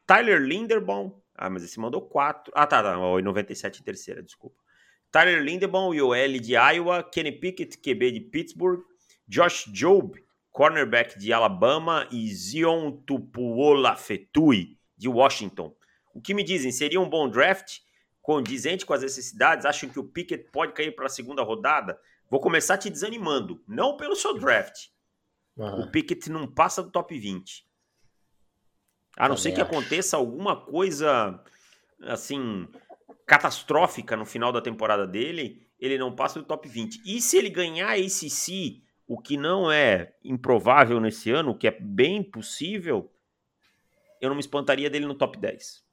[0.05, 1.23] Tyler Linderbaum.
[1.33, 2.53] Ah, mas esse mandou quatro.
[2.57, 2.97] Ah, tá, tá.
[2.97, 4.61] Em 97 em terceira, desculpa.
[5.13, 7.05] Tyler Linderbaum, IOL de Iowa.
[7.05, 8.83] Kenny Pickett, QB de Pittsburgh.
[9.29, 12.09] Josh Job, cornerback de Alabama.
[12.11, 15.73] E Zion Tupuola Fetui, de Washington.
[16.13, 16.73] O que me dizem?
[16.73, 17.83] Seria um bom draft?
[18.23, 21.99] condizente com as necessidades, acham que o Pickett pode cair para a segunda rodada,
[22.33, 23.63] vou começar te desanimando.
[23.69, 24.87] Não pelo seu draft.
[25.55, 25.83] Uhum.
[25.83, 27.67] O Pickett não passa do top 20.
[29.19, 29.71] A não ser que acho.
[29.71, 31.39] aconteça alguma coisa
[32.01, 32.67] assim
[33.27, 37.03] catastrófica no final da temporada dele, ele não passa do top 20.
[37.05, 41.69] E se ele ganhar a ACC, o que não é improvável nesse ano, o que
[41.69, 43.13] é bem possível,
[44.23, 45.85] eu não me espantaria dele no top 10.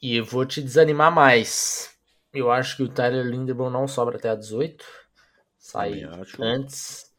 [0.00, 1.94] E eu vou te desanimar mais.
[2.32, 4.84] Eu acho que o Tyler Linderbaum não sobra até a 18.
[5.58, 6.02] Sai
[6.38, 7.12] antes.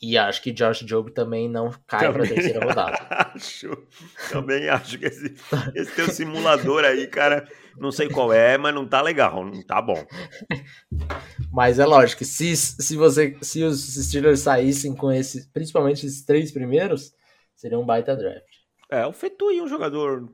[0.00, 2.98] E acho que Josh Job também não cai para a terceira rodada.
[3.34, 3.70] acho.
[4.30, 5.34] Também acho que esse,
[5.74, 7.48] esse teu simulador aí, cara,
[7.78, 10.04] não sei qual é, mas não tá legal, não tá bom.
[11.50, 16.52] Mas é lógico, se, se você se os Steelers saíssem com esses, principalmente esses três
[16.52, 17.12] primeiros,
[17.54, 18.44] seria um baita draft.
[18.90, 20.28] É, o Fetui é um jogador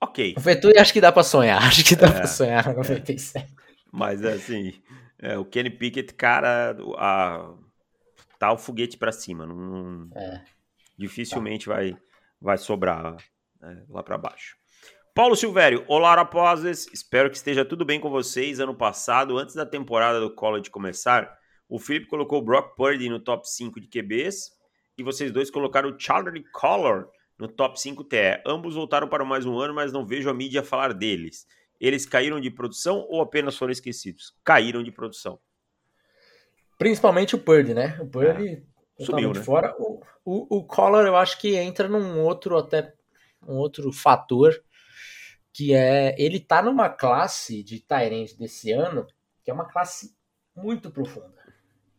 [0.00, 0.34] ok.
[0.36, 3.52] O Fetui acho que dá para sonhar, acho que dá é, para sonhar no 97.
[3.94, 3.98] É.
[3.98, 4.74] Mas assim,
[5.18, 7.54] é, o Kenny Pickett, cara, a
[8.38, 9.46] tá o foguete para cima.
[9.46, 10.44] Não, é.
[10.98, 11.74] Dificilmente tá.
[11.74, 11.96] vai,
[12.40, 13.16] vai sobrar
[13.60, 14.56] né, lá para baixo.
[15.14, 18.58] Paulo Silvério, olá rapazes, espero que esteja tudo bem com vocês.
[18.58, 23.20] Ano passado, antes da temporada do college começar, o Felipe colocou o Brock Purdy no
[23.20, 24.50] top 5 de QBs
[24.98, 27.06] e vocês dois colocaram o Charlie Collar
[27.38, 28.42] no top 5 TE.
[28.44, 31.46] Ambos voltaram para mais um ano, mas não vejo a mídia falar deles.
[31.84, 34.34] Eles caíram de produção ou apenas foram esquecidos?
[34.42, 35.38] Caíram de produção.
[36.78, 37.98] Principalmente o Purdy, né?
[38.00, 38.64] O Purdy
[38.98, 39.42] é, subiu, né?
[39.42, 39.74] fora.
[39.78, 42.94] O, o, o Collar eu acho que entra num outro até
[43.46, 44.54] um outro fator
[45.52, 49.06] que é ele tá numa classe de Tyrant desse ano
[49.44, 50.16] que é uma classe
[50.56, 51.36] muito profunda,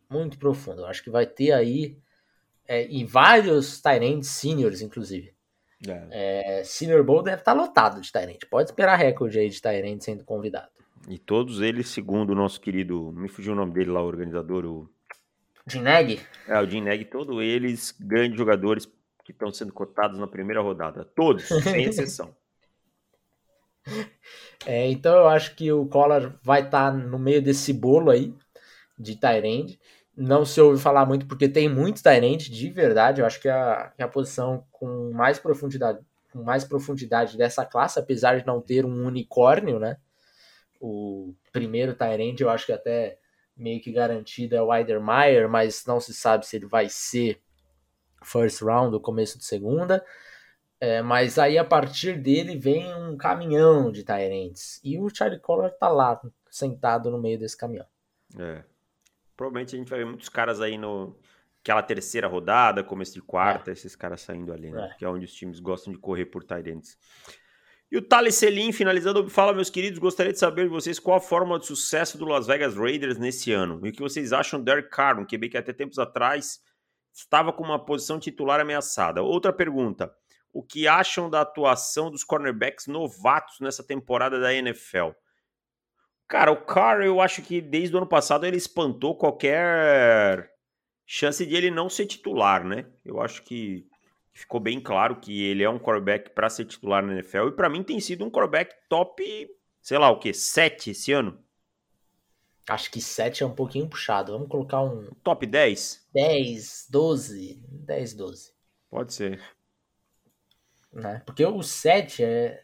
[0.09, 0.81] muito profunda.
[0.81, 1.99] Eu acho que vai ter aí
[2.67, 5.34] é, em vários Tyrants seniors, inclusive.
[5.87, 6.59] É.
[6.59, 8.39] É, Senior Bowl deve estar tá lotado de Tyrant.
[8.49, 10.69] Pode esperar recorde aí de Tyrant sendo convidado.
[11.07, 14.65] E todos eles, segundo o nosso querido, me fugiu o nome dele lá, o organizador,
[14.65, 14.89] o
[15.67, 16.19] Jim Neg?
[16.47, 18.87] É, o Jim Neg, todos eles grandes jogadores
[19.23, 21.03] que estão sendo cotados na primeira rodada.
[21.15, 22.35] Todos, sem exceção.
[24.65, 28.33] É, então eu acho que o Collar vai estar tá no meio desse bolo aí
[28.97, 29.79] de Tyrande.
[30.17, 33.21] Não se ouve falar muito porque tem muito Tyrande, de verdade.
[33.21, 35.99] Eu acho que a, que a posição com mais profundidade,
[36.31, 39.97] com mais profundidade dessa classe, apesar de não ter um unicórnio, né?
[40.79, 43.17] o primeiro Tyrande, eu acho que até
[43.55, 47.41] meio que garantido é o Weidermeyer, mas não se sabe se ele vai ser
[48.23, 50.05] first round ou começo de segunda.
[50.79, 54.79] É, mas aí a partir dele vem um caminhão de Tyrants.
[54.83, 57.85] E o Charlie Collar tá lá, sentado no meio desse caminhão.
[58.37, 58.63] É.
[59.35, 61.17] Provavelmente a gente vai ver muitos caras aí no.
[61.61, 63.73] Aquela terceira rodada, começo de quarta, é.
[63.73, 64.91] esses caras saindo ali, né?
[64.91, 64.97] É.
[64.99, 66.95] Que é onde os times gostam de correr por Tyrants.
[67.91, 71.21] E o Thales Selim, finalizando, fala, meus queridos, gostaria de saber de vocês qual a
[71.21, 73.79] fórmula de sucesso do Las Vegas Raiders nesse ano.
[73.83, 76.59] E o que vocês acham do Derek Carr, um QB que até tempos atrás
[77.13, 79.21] estava com uma posição titular ameaçada.
[79.21, 80.13] Outra pergunta,
[80.51, 85.11] o que acham da atuação dos cornerbacks novatos nessa temporada da NFL?
[86.27, 90.51] Cara, o Carr, eu acho que desde o ano passado ele espantou qualquer
[91.05, 92.85] chance de ele não ser titular, né?
[93.03, 93.87] Eu acho que
[94.33, 97.69] ficou bem claro que ele é um quarterback para ser titular na NFL e para
[97.69, 99.23] mim tem sido um quarterback top,
[99.81, 101.39] sei lá o que, 7 esse ano.
[102.67, 104.31] Acho que 7 é um pouquinho puxado.
[104.31, 106.07] Vamos colocar um top 10?
[106.13, 108.53] 10, 12, 10, 12.
[108.89, 109.39] Pode ser.
[110.91, 111.21] Né?
[111.25, 112.61] Porque o 7 é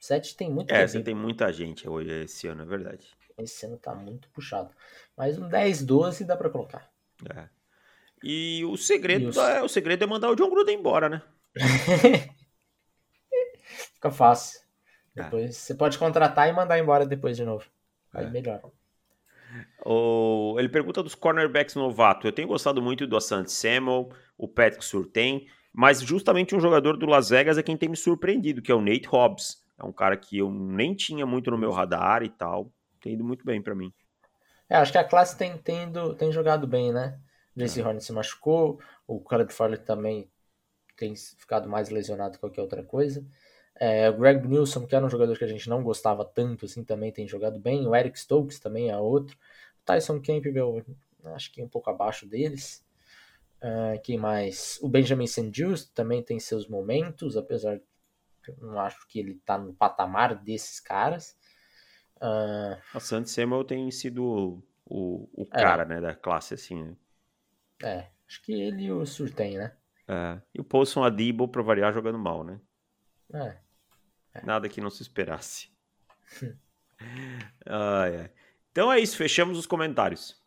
[0.00, 3.06] 7 tem muita É, você tem muita gente hoje esse ano, é verdade.
[3.38, 4.74] Esse ano tá muito puxado.
[5.16, 6.90] Mas um 10, 12 dá para colocar.
[7.28, 7.48] É.
[8.24, 11.22] E o segredo, e é, o segredo é mandar o John Gruden embora, né?
[13.94, 14.60] Fica fácil.
[15.14, 15.24] É.
[15.24, 17.66] Depois você pode contratar e mandar embora depois de novo.
[18.12, 18.30] Aí é.
[18.30, 18.60] melhor.
[19.84, 22.26] O, ele pergunta dos cornerbacks novato.
[22.26, 27.06] Eu tenho gostado muito do Asante Samuel, o Patrick Surtain, mas justamente um jogador do
[27.06, 29.59] Las Vegas é quem tem me surpreendido, que é o Nate Hobbs.
[29.80, 32.70] É um cara que eu nem tinha muito no meu radar e tal.
[33.00, 33.92] Tem ido muito bem para mim.
[34.68, 37.18] É, acho que a classe tem, tendo, tem jogado bem, né?
[37.56, 40.30] Jesse Horn se machucou, o Caleb Farley também
[40.96, 43.24] tem ficado mais lesionado que qualquer outra coisa.
[43.74, 46.84] É, o Greg Nilsson, que era um jogador que a gente não gostava tanto, assim,
[46.84, 47.86] também tem jogado bem.
[47.86, 49.36] O Eric Stokes também é outro.
[49.36, 50.84] O Tyson Campbell,
[51.34, 52.84] acho que um pouco abaixo deles.
[53.62, 54.78] Uh, quem mais?
[54.82, 55.50] O Benjamin St.
[55.52, 57.82] Just também tem seus momentos, apesar de
[58.58, 61.36] não acho que ele tá no patamar desses caras.
[62.16, 65.62] Uh, a Sandy Samuel tem sido o, o é.
[65.62, 66.96] cara, é, né, da classe, assim, né?
[67.82, 69.72] É, acho que ele e o Surtem, né?
[70.06, 72.60] É, e o Paulson Adibo, pra variar, jogando mal, né?
[73.32, 73.56] É.
[74.34, 74.44] é.
[74.44, 75.70] Nada que não se esperasse.
[77.66, 78.30] ah, é.
[78.72, 80.39] Então é isso, fechamos os comentários.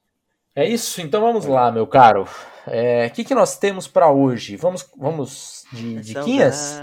[0.56, 2.26] É isso, então vamos lá, meu caro.
[2.26, 4.56] O é, que, que nós temos para hoje?
[4.56, 6.80] Vamos, vamos de diquinhas?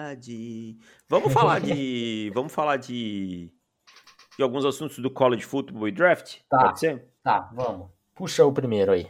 [1.09, 2.31] Vamos falar de.
[2.35, 3.49] Vamos falar de.
[4.37, 6.39] de alguns assuntos do college football e draft?
[6.49, 6.65] Tá.
[6.65, 7.05] Pode ser?
[7.23, 7.89] Tá, vamos.
[8.15, 9.09] Puxa o primeiro aí.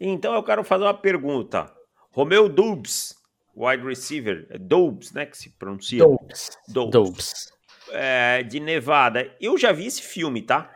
[0.00, 1.72] Então eu quero fazer uma pergunta.
[2.10, 3.14] Romeu Dubs,
[3.54, 6.00] wide receiver, é Dobbs, né, que se pronuncia?
[6.00, 6.58] Dobbs.
[6.66, 6.90] Dobbs.
[6.90, 7.52] Dobbs.
[7.92, 9.32] É, de Nevada.
[9.40, 10.68] Eu já vi esse filme, tá?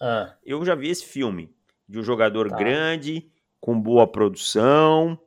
[0.00, 1.54] Ah, Eu já vi esse filme
[1.88, 2.56] de um jogador Tá.
[2.56, 3.30] grande,
[3.60, 5.18] com boa produção,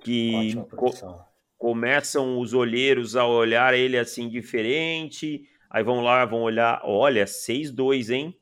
[0.00, 1.24] que ótima co- produção.
[1.58, 8.10] começam os olheiros a olhar ele assim diferente, aí vão lá, vão olhar, olha, 6'2",
[8.10, 8.38] hein?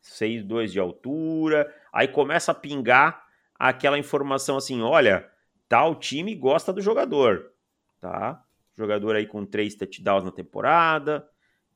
[0.00, 3.24] 6'2 de altura, aí começa a pingar
[3.58, 5.30] aquela informação assim, olha,
[5.68, 7.52] tal time gosta do jogador,
[8.00, 8.44] tá?
[8.76, 11.26] Jogador aí com três touchdowns na temporada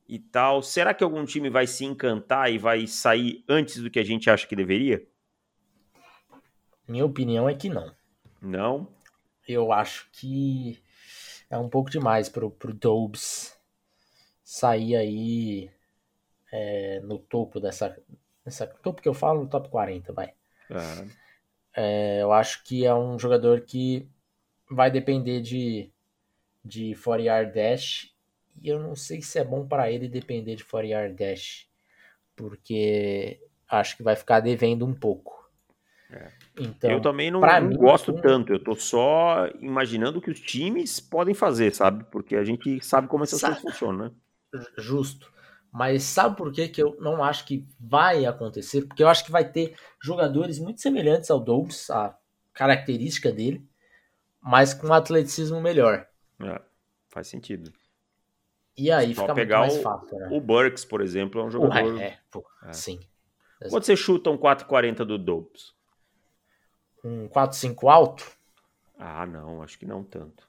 [0.07, 0.61] e tal.
[0.63, 4.29] Será que algum time vai se encantar e vai sair antes do que a gente
[4.29, 5.07] acha que deveria?
[6.89, 7.93] Minha opinião é que não.
[8.41, 8.87] Não.
[9.47, 10.81] Eu acho que
[11.47, 13.55] é um pouco demais pro, pro Dobbs
[14.43, 15.71] sair aí
[16.51, 17.95] é, no topo dessa,
[18.43, 18.65] dessa.
[18.65, 20.33] Topo que eu falo, no top 40, vai.
[20.71, 21.05] Ah,
[21.75, 24.09] É, eu acho que é um jogador que
[24.69, 25.91] vai depender de,
[26.65, 28.15] de 40 yard dash.
[28.61, 31.67] E eu não sei se é bom para ele depender de 40 yard dash.
[32.35, 35.51] Porque acho que vai ficar devendo um pouco.
[36.09, 36.38] É.
[36.59, 38.51] Então, eu também não, não mim, gosto um- tanto.
[38.53, 42.03] Eu tô só imaginando o que os times podem fazer, sabe?
[42.11, 43.55] Porque a gente sabe como essas Sabe.
[43.55, 44.11] coisas funcionam, né?
[44.77, 45.31] justo.
[45.71, 48.87] Mas sabe por que, que eu não acho que vai acontecer?
[48.87, 52.17] Porque eu acho que vai ter jogadores muito semelhantes ao Dobbs, a
[52.53, 53.63] característica dele,
[54.41, 56.07] mas com um atleticismo melhor.
[56.41, 56.59] É,
[57.09, 57.71] faz sentido.
[58.75, 60.29] E aí Só fica muito pegar mais o- fácil, né?
[60.31, 62.01] O Burks, por exemplo, é um jogador.
[62.01, 62.73] é, pô, É.
[62.73, 62.99] sim.
[63.69, 65.73] Quando você chuta um 4,40 do Dobbs?
[67.03, 68.29] Um 4-5 alto?
[68.97, 70.47] Ah, não, acho que não tanto.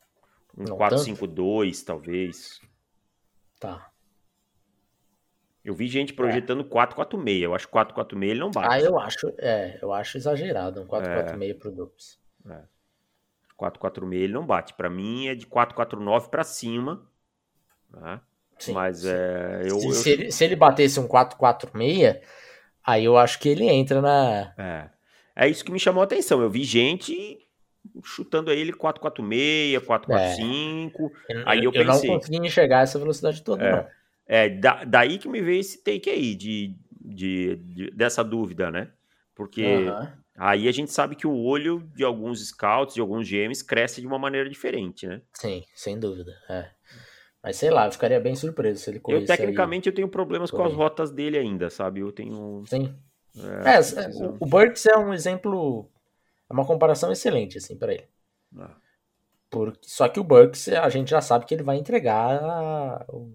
[0.57, 2.61] Um Não 4,52, talvez.
[3.61, 3.91] Tá.
[5.65, 7.43] Eu vi gente projetando 4,46.
[7.43, 8.69] Eu acho que 4,46 ele não bate.
[8.75, 12.19] Ah, eu acho, é, eu acho exagerado um 4-4-6 pro Dobbs.
[13.59, 14.75] 4,46 ele não bate.
[14.75, 17.07] Pra mim é de 4,49 pra cima.
[17.93, 18.21] né?
[18.59, 19.09] Sim, Mas sim.
[19.11, 19.63] é.
[19.65, 22.21] Eu, se, eu- se ele, se ele batesse um 4-4-6,
[22.85, 24.55] aí eu acho que ele entra na.
[24.59, 24.91] É.
[25.35, 26.41] É isso que me chamou a atenção.
[26.41, 27.39] Eu vi gente
[28.05, 31.13] chutando ele 446, 445.
[31.29, 32.11] Eu, Aí eu eu não pensei.
[32.11, 33.73] consegui enxergar essa velocidade toda, É.
[33.73, 33.87] não.
[34.27, 38.91] É, da- daí que me veio esse take aí, de, de, de- dessa dúvida, né?
[39.35, 40.13] Porque Aham.
[40.37, 44.07] aí a gente sabe que o olho de alguns scouts, de alguns GMs, cresce de
[44.07, 45.21] uma maneira diferente, né?
[45.33, 46.33] Sim, sem dúvida.
[46.49, 46.71] É.
[47.43, 50.51] Mas sei lá, eu ficaria bem surpreso se ele Eu, corresse tecnicamente, eu tenho problemas
[50.51, 50.77] com as Corre.
[50.77, 52.01] rotas dele ainda, sabe?
[52.01, 52.61] Eu tenho.
[52.61, 52.67] aí.
[52.69, 52.95] Sim.
[53.37, 55.89] É, É, preciso- o, o Burks é um exemplo,
[56.49, 58.09] é uma comparação excelente, assim, para ele.
[58.59, 58.75] Ah,
[59.49, 63.33] Porque, só que o Burks, a gente já sabe que ele vai entregar o,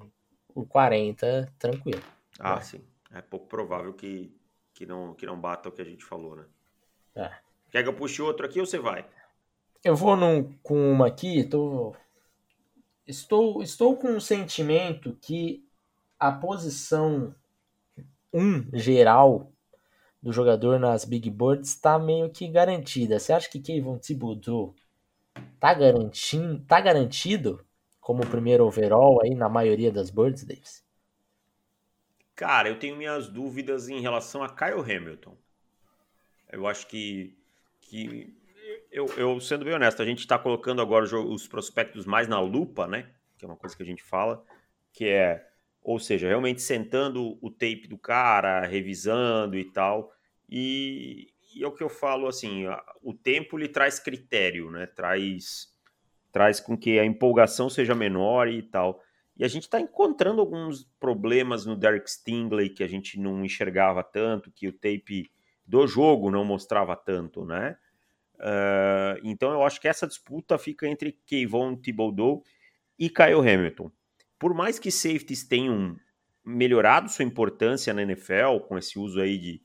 [0.54, 2.02] o 40 tranquilo.
[2.40, 2.62] Ah, É.
[2.62, 2.82] sim.
[3.12, 4.36] É pouco provável que,
[4.74, 6.46] que, não, que não bata o que a gente falou, né?
[7.16, 7.32] É.
[7.72, 9.06] Quer que eu puxe outro aqui ou você vai?
[9.84, 11.96] Eu vou num, com uma aqui, tô,
[13.08, 15.66] estou, estou com um sentimento que
[16.20, 17.34] a posição
[18.34, 19.52] 1 geral
[20.26, 23.20] do jogador nas Big Boards está meio que garantida.
[23.20, 24.74] Você acha que Kevin Thibodeau
[25.60, 27.64] tá, garantindo, tá garantido
[28.02, 30.84] como primeiro overall aí na maioria das boards, Davis?
[32.36, 35.38] Cara, eu tenho minhas dúvidas em relação a Kyle Hamilton.
[36.52, 37.38] Eu acho que,
[37.80, 38.36] que
[38.92, 42.88] eu, eu, sendo bem honesto, a gente está colocando agora os prospectos mais na lupa,
[42.88, 43.12] né?
[43.38, 44.44] Que é uma coisa que a gente fala,
[44.92, 45.48] que é,
[45.86, 50.12] ou seja, realmente sentando o tape do cara, revisando e tal.
[50.50, 52.64] E, e é o que eu falo assim,
[53.04, 54.88] o tempo lhe traz critério, né?
[54.88, 55.72] Traz
[56.32, 59.00] traz com que a empolgação seja menor e tal.
[59.38, 64.04] E a gente está encontrando alguns problemas no Derek Stingley que a gente não enxergava
[64.04, 65.32] tanto, que o tape
[65.66, 67.78] do jogo não mostrava tanto, né?
[68.40, 72.44] Ah, então eu acho que essa disputa fica entre Kayvon Thibodeau
[72.98, 73.92] e Kyle Hamilton.
[74.46, 76.00] Por mais que safeties tenham
[76.46, 79.62] melhorado sua importância na NFL, com esse uso aí de,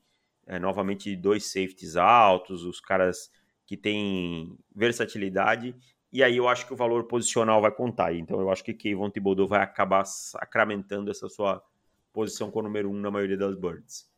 [0.47, 3.31] eh, novamente, dois safeties altos, os caras
[3.63, 5.75] que têm versatilidade,
[6.11, 8.15] e aí eu acho que o valor posicional vai contar.
[8.15, 11.63] Então eu acho que Kayvon Thibodeau vai acabar sacramentando essa sua
[12.11, 14.09] posição com o número um na maioria das birds.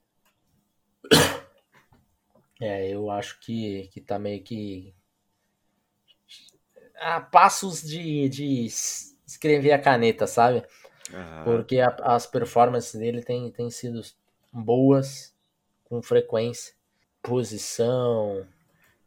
[2.61, 4.95] É, eu acho que, que tá meio que.
[6.95, 8.69] A passos de, de
[9.33, 10.63] escrever a caneta, sabe?
[11.13, 14.01] Ah, Porque a- as performances dele têm têm sido
[14.51, 15.35] boas
[15.85, 16.73] com frequência.
[17.21, 18.47] Posição,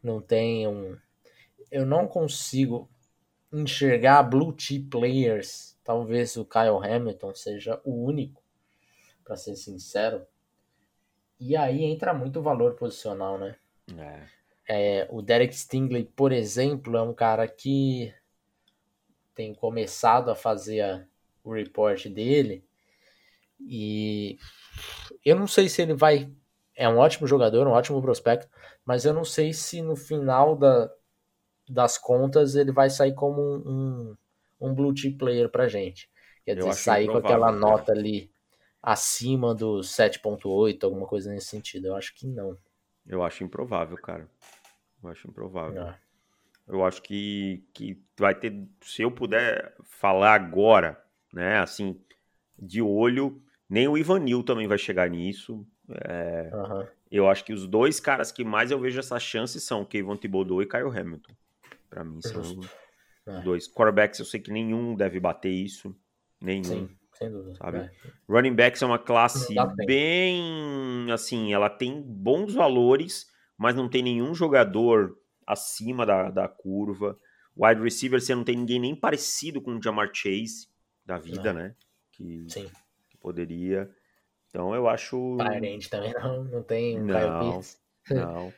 [0.03, 0.97] não tem um.
[1.71, 2.89] Eu não consigo
[3.53, 5.77] enxergar blue chip players.
[5.85, 8.43] Talvez o Kyle Hamilton seja o único.
[9.25, 10.25] para ser sincero.
[11.41, 13.57] E aí entra muito valor posicional, né?
[13.99, 14.23] É.
[14.69, 18.15] É, o Derek Stingley, por exemplo, é um cara que
[19.37, 21.07] tem começado a fazer a,
[21.45, 22.65] o report dele
[23.61, 24.39] e
[25.25, 26.31] eu não sei se ele vai.
[26.75, 28.49] É um ótimo jogador, um ótimo prospecto,
[28.85, 30.91] mas eu não sei se no final da,
[31.69, 34.17] das contas ele vai sair como um,
[34.61, 36.11] um, um blue chip player pra gente.
[36.45, 38.31] Quer dizer, sair com aquela nota ali
[38.83, 41.89] acima do 7.8, alguma coisa nesse sentido.
[41.89, 42.57] Eu acho que não.
[43.07, 44.29] Eu acho improvável, cara.
[45.03, 45.83] Eu acho improvável.
[45.83, 46.06] É.
[46.69, 48.67] Eu acho que, que vai ter.
[48.83, 51.01] Se eu puder falar agora,
[51.33, 52.01] né, assim,
[52.59, 55.67] de olho, nem o Ivanil também vai chegar nisso.
[55.89, 56.87] É, uhum.
[57.11, 60.61] Eu acho que os dois caras que mais eu vejo essa chance são Kevin Thibodeau
[60.61, 61.33] e Kyle Hamilton.
[61.89, 62.59] Para mim são os
[63.27, 63.41] é.
[63.43, 63.69] dois.
[63.69, 65.95] Quarterbacks eu sei que nenhum deve bater isso.
[66.41, 66.65] Nenhum.
[66.65, 67.55] Sim, sem dúvida.
[67.55, 67.79] Sabe?
[67.79, 67.91] É.
[68.29, 69.55] Running backs é uma classe
[69.87, 75.17] bem assim, ela tem bons valores, mas não tem nenhum jogador
[75.47, 77.19] acima da, da curva.
[77.57, 80.69] Wide receiver, você não tem ninguém nem parecido com o Jamar Chase
[81.05, 81.61] da vida, não.
[81.61, 81.75] né?
[82.13, 82.71] Que, Sim.
[83.09, 83.91] que poderia.
[84.49, 85.37] Então eu acho.
[85.39, 87.63] Parente também não, não tem um não,
[88.11, 88.55] não.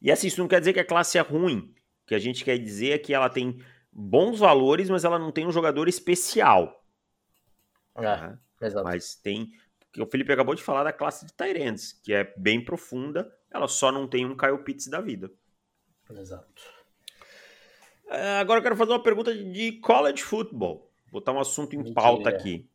[0.00, 1.74] E assim, isso não quer dizer que a classe é ruim.
[2.04, 3.60] O que a gente quer dizer é que ela tem
[3.92, 6.84] bons valores, mas ela não tem um jogador especial.
[7.96, 8.38] É, né?
[8.62, 8.84] exato.
[8.84, 9.50] Mas tem.
[9.98, 13.90] O Felipe acabou de falar da classe de Tyrants, que é bem profunda, ela só
[13.90, 15.30] não tem um Kyle Pitts da vida.
[16.10, 16.62] Exato.
[18.08, 20.90] É, agora eu quero fazer uma pergunta de college football.
[21.10, 21.94] Botar um assunto em Mentira.
[21.94, 22.68] pauta aqui.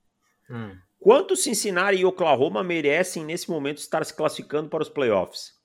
[0.50, 0.78] Hum.
[1.00, 5.60] Quanto Cincinnati e Oklahoma merecem nesse momento estar se classificando para os playoffs?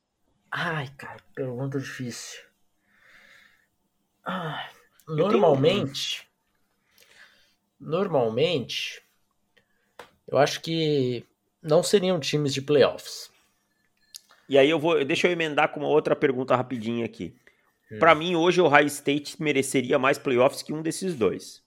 [0.51, 2.41] Ai, cara, pergunta difícil.
[4.25, 4.69] Ah,
[5.07, 6.29] normalmente,
[7.79, 7.91] tenho...
[7.91, 9.03] normalmente,
[10.27, 11.25] eu acho que
[11.63, 13.31] não seriam times de playoffs.
[14.49, 17.35] E aí eu vou, deixa eu emendar com uma outra pergunta rapidinha aqui.
[17.91, 17.99] Hum.
[17.99, 21.63] Para mim hoje o High State mereceria mais playoffs que um desses dois.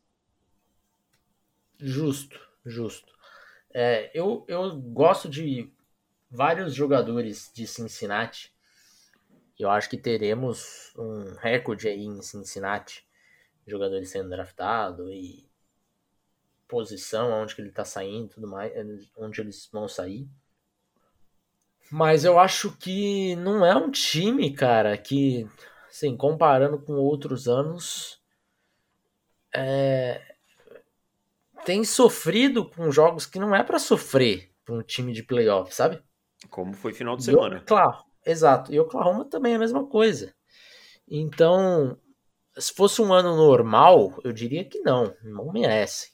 [1.80, 3.12] Justo, justo.
[3.74, 5.72] É, eu, eu gosto de
[6.30, 8.54] vários jogadores de Cincinnati.
[9.58, 13.06] Eu acho que teremos um recorde aí em Cincinnati.
[13.66, 15.50] Jogadores sendo draftados e
[16.68, 18.72] posição, onde que ele tá saindo tudo mais,
[19.18, 20.28] onde eles vão sair.
[21.92, 25.46] Mas eu acho que não é um time, cara, que,
[25.92, 28.22] assim, comparando com outros anos,
[29.54, 30.22] é,
[31.66, 36.02] tem sofrido com jogos que não é para sofrer para um time de playoff, sabe?
[36.50, 37.60] Como foi final de semana.
[37.68, 38.74] claro, exato.
[38.74, 40.34] E o Oklahoma também é a mesma coisa.
[41.08, 42.00] Então,
[42.58, 46.14] se fosse um ano normal, eu diria que não, não merece.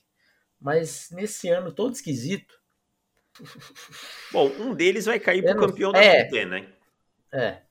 [0.59, 2.59] Mas nesse ano todo esquisito.
[4.33, 6.73] Bom, um deles vai cair pro campeão da é, né?
[7.31, 7.66] É.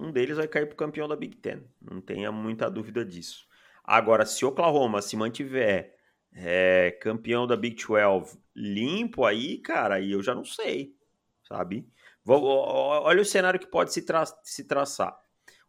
[0.00, 1.62] Um deles vai cair pro campeão da Big Ten.
[1.78, 3.46] Não tenha muita dúvida disso.
[3.84, 5.94] Agora, se Oklahoma se mantiver
[6.32, 10.94] é, campeão da Big 12 limpo aí, cara, aí eu já não sei,
[11.46, 11.86] sabe?
[12.26, 15.14] Olha o cenário que pode se, tra se traçar.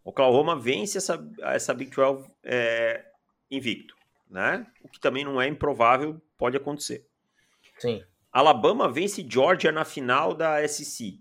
[0.03, 3.03] Oklahoma vence essa, essa Big 12 é,
[3.49, 3.95] invicto,
[4.29, 4.65] né?
[4.82, 7.05] O que também não é improvável, pode acontecer.
[7.77, 8.01] Sim.
[8.32, 11.19] Alabama vence Georgia na final da SC.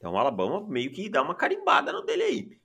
[0.00, 2.60] Então, Alabama meio que dá uma carimbada no dele aí.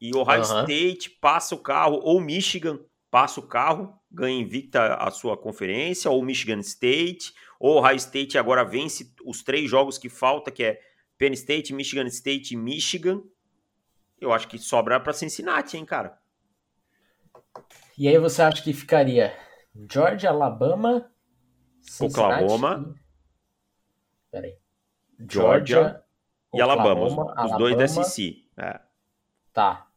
[0.00, 0.60] E Ohio uhum.
[0.62, 6.24] State passa o carro, ou Michigan passa o carro, ganha invicta a sua conferência, ou
[6.24, 10.80] Michigan State, ou Ohio State agora vence os três jogos que falta, que é
[11.18, 13.22] Penn State, Michigan State e Michigan.
[14.18, 16.18] Eu acho que sobra para Cincinnati, hein, cara.
[17.98, 19.36] E aí você acha que ficaria
[19.90, 21.12] Georgia, Alabama,
[21.82, 24.30] Cincinnati Oklahoma, e...
[24.30, 24.56] Peraí.
[25.28, 26.01] Georgia, Georgia
[26.54, 28.44] e Alabama, os, Alabama, dois da SEC.
[28.56, 28.80] É.
[29.52, 29.88] Tá.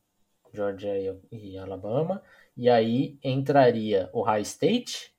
[0.53, 2.21] Georgia e Alabama.
[2.55, 5.11] E aí entraria o High State.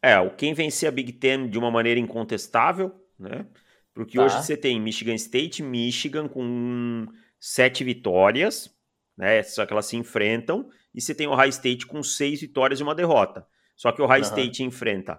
[0.00, 3.46] É, o quem vencer a Big Ten de uma maneira incontestável, né?
[3.92, 4.24] Porque tá.
[4.24, 7.06] hoje você tem Michigan State, Michigan com
[7.40, 8.70] sete vitórias,
[9.16, 9.42] né?
[9.42, 10.68] Só que elas se enfrentam.
[10.94, 13.46] E você tem o High State com seis vitórias e uma derrota.
[13.74, 14.26] Só que o High uhum.
[14.26, 15.18] State enfrenta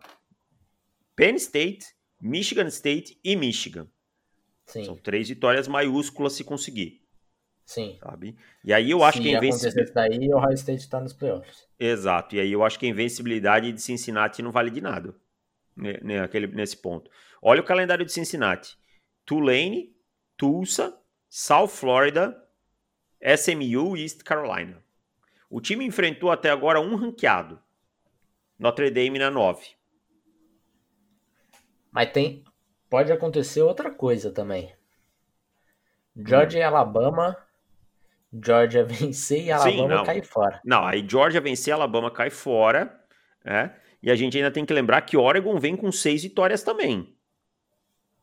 [1.15, 1.85] Penn State,
[2.21, 3.87] Michigan State e Michigan.
[4.67, 4.83] Sim.
[4.83, 7.01] São três vitórias maiúsculas se conseguir.
[7.65, 7.97] Sim.
[8.01, 8.37] Sabe?
[8.63, 9.93] E aí eu acho Se que a invencibilidade.
[9.93, 11.67] daí, o Ohio State está nos playoffs.
[11.79, 12.35] Exato.
[12.35, 15.15] E aí eu acho que a invencibilidade de Cincinnati não vale de nada.
[15.75, 17.09] Naquele, nesse ponto.
[17.41, 18.77] Olha o calendário de Cincinnati:
[19.25, 19.95] Tulane,
[20.35, 20.97] Tulsa,
[21.29, 22.35] South Florida,
[23.21, 24.83] SMU e East Carolina.
[25.49, 27.61] O time enfrentou até agora um ranqueado.
[28.57, 29.65] Notre Dame na 9.
[31.91, 32.43] Mas tem.
[32.89, 34.73] Pode acontecer outra coisa também.
[36.15, 36.61] Georgia hum.
[36.61, 37.37] e Alabama.
[38.33, 40.61] Georgia vencer e Alabama Sim, cair fora.
[40.63, 42.99] Não, aí Georgia vencer e Alabama cai fora.
[43.43, 43.75] Né?
[44.01, 47.15] E a gente ainda tem que lembrar que Oregon vem com seis vitórias também.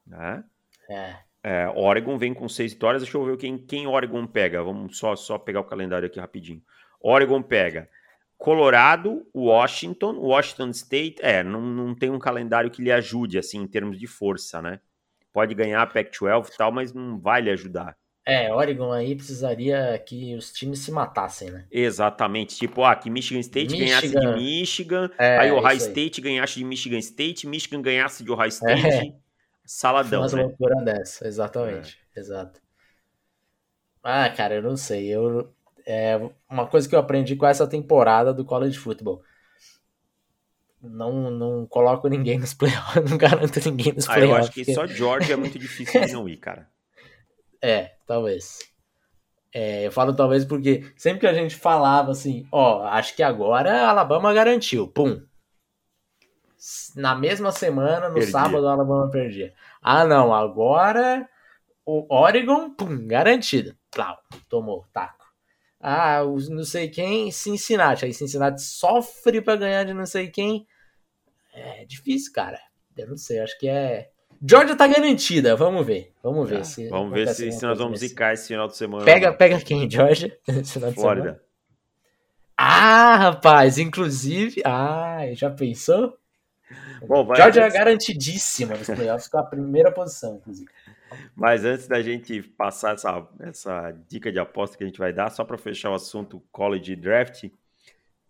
[0.07, 0.45] Né?
[0.89, 1.17] É.
[1.43, 1.69] é.
[1.75, 3.03] Oregon vem com seis vitórias.
[3.03, 4.63] Deixa eu ver quem, quem Oregon pega.
[4.63, 6.63] Vamos só, só pegar o calendário aqui rapidinho.
[7.01, 7.89] Oregon pega
[8.45, 11.17] Colorado, Washington, Washington State.
[11.21, 14.81] É, não, não tem um calendário que lhe ajude, assim, em termos de força, né?
[15.33, 17.97] Pode ganhar a Pac-12 e tal, mas não vai lhe ajudar.
[18.23, 21.65] É, Oregon aí precisaria que os times se matassem, né?
[21.71, 22.55] Exatamente.
[22.55, 23.87] Tipo, ah, que Michigan State Michigan.
[23.87, 26.25] ganhasse de Michigan, é, aí Ohio State aí.
[26.25, 28.87] ganhasse de Michigan State, Michigan ganhasse de Ohio State.
[28.87, 29.15] É.
[29.65, 30.43] Saladão, Uma né?
[30.43, 31.99] loucura dessa, exatamente.
[32.15, 32.21] É.
[32.21, 32.61] Exato.
[34.03, 35.09] Ah, cara, eu não sei.
[35.09, 35.54] Eu,
[35.87, 39.23] é uma coisa que eu aprendi com essa temporada do college football.
[40.81, 44.31] Não, não coloco ninguém nos playoffs, não garanto ninguém nos playoffs.
[44.31, 44.75] Ah, eu acho que porque...
[44.75, 46.69] só Georgia é muito difícil de não ir, cara.
[47.67, 48.59] É, talvez.
[49.51, 53.73] É, eu falo talvez porque sempre que a gente falava assim, ó, acho que agora
[53.73, 55.23] a Alabama garantiu, pum.
[56.95, 59.55] Na mesma semana, no sábado, a Alabama perdia.
[59.81, 61.27] Ah, não, agora
[61.87, 63.75] o Oregon, pum, garantido.
[63.91, 64.19] Plau,
[64.49, 65.24] tomou, taco.
[65.87, 68.07] Ah, os não sei quem, Cincinnati.
[68.07, 70.67] Aí Cincinnati sofre para ganhar de não sei quem.
[71.53, 72.59] É difícil, cara.
[72.97, 74.09] Eu não sei, acho que é
[74.47, 76.13] Georgia tá garantida, vamos ver.
[76.23, 76.61] Vamos ver.
[76.61, 79.05] Ah, se vamos ver se, se nós vamos zicar esse final de semana.
[79.05, 80.35] Pega, pega quem, Georgia?
[80.95, 81.43] Flórida.
[82.57, 84.63] Ah, rapaz, inclusive.
[84.65, 86.17] Ah, já pensou?
[87.07, 90.71] Bom, vai, Georgia é garantidíssima nos playoffs com a primeira posição, inclusive.
[91.35, 95.31] Mas antes da gente passar essa, essa dica de aposta que a gente vai dar,
[95.31, 97.49] só para fechar o assunto college draft,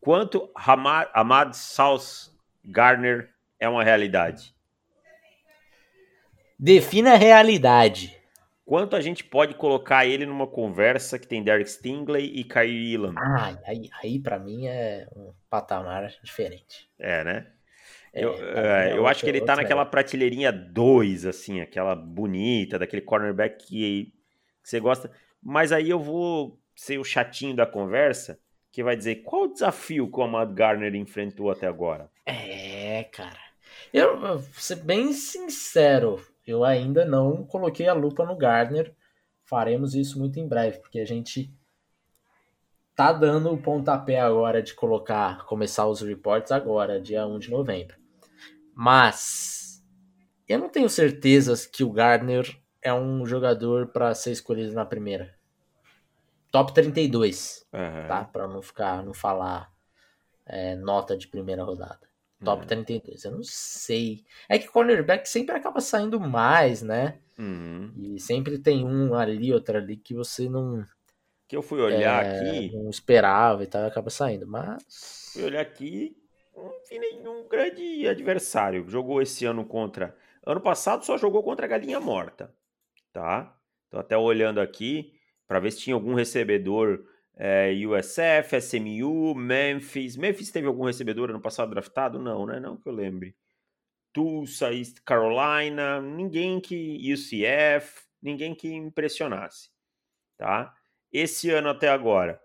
[0.00, 2.32] quanto Hamad, Ahmad South
[2.64, 4.54] Garner é uma realidade?
[6.58, 8.16] Defina a realidade.
[8.64, 13.14] Quanto a gente pode colocar ele numa conversa que tem Derek Stingley e Kyrie Elam?
[13.18, 16.88] Ah, aí, aí para mim é um patamar diferente.
[16.98, 17.46] É, né?
[18.14, 22.78] É, eu, é, é eu acho que ele tá naquela prateleirinha 2, assim, aquela bonita,
[22.78, 24.12] daquele cornerback que,
[24.62, 25.10] que você gosta.
[25.42, 28.38] Mas aí eu vou ser o chatinho da conversa,
[28.70, 32.08] que vai dizer qual o desafio que o Amad Garner enfrentou até agora.
[32.24, 33.42] É, cara.
[33.92, 38.94] Eu vou ser bem sincero, eu ainda não coloquei a lupa no Gardner.
[39.44, 41.52] Faremos isso muito em breve, porque a gente
[42.94, 48.03] tá dando o pontapé agora de colocar, começar os reports agora, dia 1 de novembro.
[48.74, 49.82] Mas
[50.48, 55.34] eu não tenho certeza que o Gardner é um jogador para ser escolhido na primeira.
[56.50, 58.08] Top 32, uhum.
[58.08, 58.24] tá?
[58.24, 59.72] Para não ficar, não falar
[60.46, 62.00] é, nota de primeira rodada.
[62.44, 62.68] Top uhum.
[62.68, 63.24] 32.
[63.24, 64.24] Eu não sei.
[64.48, 67.18] É que cornerback sempre acaba saindo mais, né?
[67.38, 67.92] Uhum.
[67.96, 70.84] E sempre tem um ali, outro ali que você não.
[71.48, 72.76] Que eu fui olhar é, aqui.
[72.76, 74.46] Não esperava e tal, acaba saindo.
[74.46, 75.30] Mas.
[75.32, 76.16] Fui olhar aqui,
[76.88, 78.88] vi nenhum grande adversário.
[78.88, 80.16] Jogou esse ano contra.
[80.46, 82.54] Ano passado só jogou contra a Galinha Morta.
[83.12, 83.56] Tá?
[83.90, 85.14] Tô até olhando aqui
[85.46, 87.04] para ver se tinha algum recebedor
[87.36, 90.16] é, USF, SMU, Memphis.
[90.16, 92.18] Memphis teve algum recebedor ano passado draftado?
[92.18, 92.60] Não, né?
[92.60, 93.36] Não que eu lembre.
[94.12, 97.12] Tulsa, East Carolina, ninguém que.
[97.12, 99.70] UCF, ninguém que impressionasse.
[100.36, 100.72] Tá?
[101.12, 102.40] Esse ano até agora,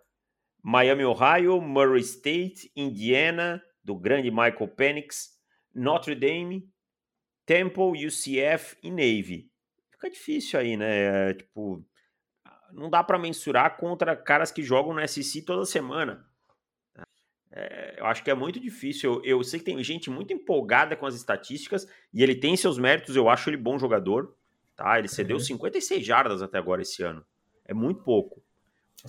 [0.61, 5.37] Miami, Ohio, Murray State, Indiana, do grande Michael Penix,
[5.73, 6.69] Notre Dame,
[7.45, 9.49] Temple, UCF e Navy.
[9.91, 11.29] Fica difícil aí, né?
[11.29, 11.83] É, tipo,
[12.71, 16.25] não dá para mensurar contra caras que jogam no SC toda semana.
[17.51, 19.15] É, eu acho que é muito difícil.
[19.15, 22.77] Eu, eu, sei que tem gente muito empolgada com as estatísticas e ele tem seus
[22.77, 23.15] méritos.
[23.15, 24.35] Eu acho ele bom jogador.
[24.75, 24.97] Tá?
[24.97, 25.43] Ele cedeu uhum.
[25.43, 27.25] 56 jardas até agora esse ano.
[27.65, 28.41] É muito pouco.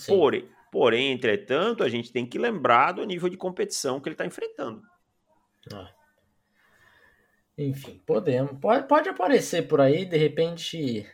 [0.07, 4.27] Porém, porém, entretanto, a gente tem que lembrar do nível de competição que ele está
[4.27, 4.83] enfrentando.
[5.73, 5.93] Ah.
[7.57, 8.59] Enfim, podemos.
[8.59, 11.07] Pode, pode aparecer por aí, de repente,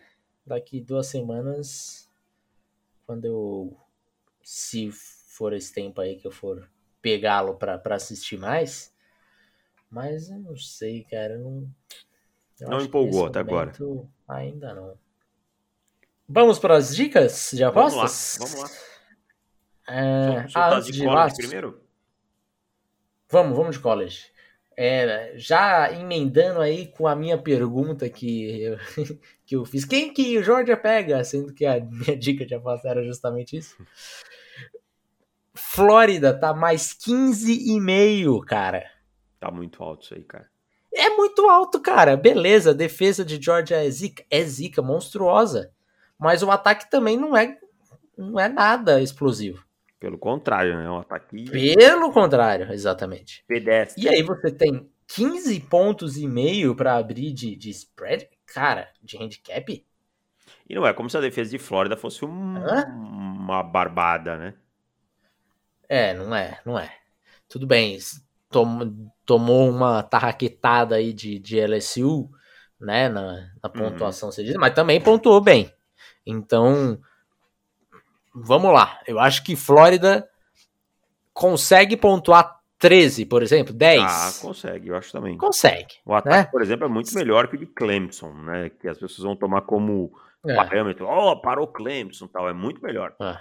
[0.45, 2.11] daqui duas semanas
[3.05, 3.77] quando eu.
[4.43, 6.71] Se for esse tempo aí que eu for
[7.03, 8.95] pegá-lo para assistir mais.
[9.91, 11.37] Mas eu não sei, cara.
[11.39, 11.69] Não,
[12.61, 13.73] não empolgou até agora.
[14.29, 14.99] Ainda não.
[16.29, 18.37] Vamos para as dicas de apostas?
[18.39, 18.67] Vamos lá.
[18.67, 18.96] Vamos lá.
[19.89, 21.81] É, ah, de, de college primeiro?
[23.29, 24.31] Vamos, vamos de college.
[24.79, 28.79] É, já emendando aí com a minha pergunta que eu,
[29.47, 31.25] que eu fiz, quem que o Georgia pega?
[31.25, 33.77] Sendo que a minha dica de aposta era justamente isso.
[35.55, 38.85] Flórida tá mais 15,5, cara.
[39.41, 40.49] Tá muito alto isso aí, cara.
[40.95, 42.17] É muito alto, cara.
[42.17, 45.73] Beleza, a defesa de Georgia é zica, é zica, monstruosa.
[46.19, 47.59] Mas o ataque também não é,
[48.17, 49.66] não é nada explosivo.
[49.99, 50.85] Pelo contrário, né?
[50.85, 51.51] É um ataque.
[51.51, 53.45] Pelo contrário, exatamente.
[53.47, 54.05] Pedestre.
[54.05, 59.17] E aí você tem 15 pontos e meio para abrir de, de spread, cara, de
[59.17, 59.85] handicap?
[60.69, 64.55] E não é como se a defesa de Flórida fosse um, uma barbada, né?
[65.89, 66.93] É, não é, não é.
[67.49, 67.97] Tudo bem,
[68.51, 72.29] tom, tomou uma tarraquetada aí de, de LSU,
[72.81, 73.23] né, na,
[73.63, 73.71] na uhum.
[73.71, 74.55] pontuação, uhum.
[74.59, 75.73] mas também pontuou bem.
[76.27, 77.01] Então,
[78.37, 79.01] vamos lá.
[79.07, 80.29] Eu acho que Flórida
[81.33, 84.03] consegue pontuar 13, por exemplo, 10.
[84.03, 85.37] Ah, consegue, eu acho também.
[85.39, 85.97] Consegue.
[86.05, 86.45] O ataque, né?
[86.45, 88.71] por exemplo, é muito melhor que o de Clemson, né?
[88.71, 90.13] Que as pessoas vão tomar como
[90.47, 90.55] é.
[90.55, 91.07] parâmetro.
[91.09, 92.49] Oh, parou Clemson tal.
[92.49, 93.15] É muito melhor.
[93.21, 93.39] É.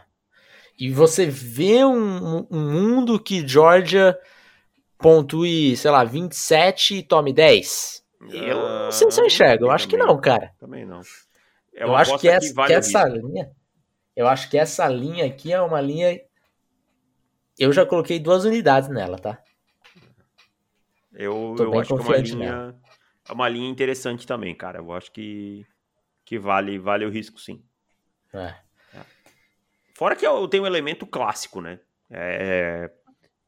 [0.80, 4.18] E você vê um, um, mundo que Georgia
[4.98, 8.04] pontue, sei lá, 27 e tome 10.
[8.30, 9.66] Eu não sei se eu enxergo.
[9.66, 10.52] Eu acho que não, cara.
[10.60, 11.02] Também não.
[11.74, 13.52] É eu acho que, essa, que, vale que essa linha.
[14.16, 16.20] Eu acho que essa linha aqui é uma linha
[17.57, 19.41] eu já coloquei duas unidades nela, tá?
[21.13, 22.76] Eu, eu acho que é uma linha,
[23.30, 24.80] é uma linha interessante também, cara.
[24.80, 25.66] Eu acho que,
[26.26, 27.63] que vale, vale o risco, sim.
[28.34, 28.53] É.
[29.93, 31.80] Fora que eu tenho um elemento clássico, né?
[32.11, 32.91] É,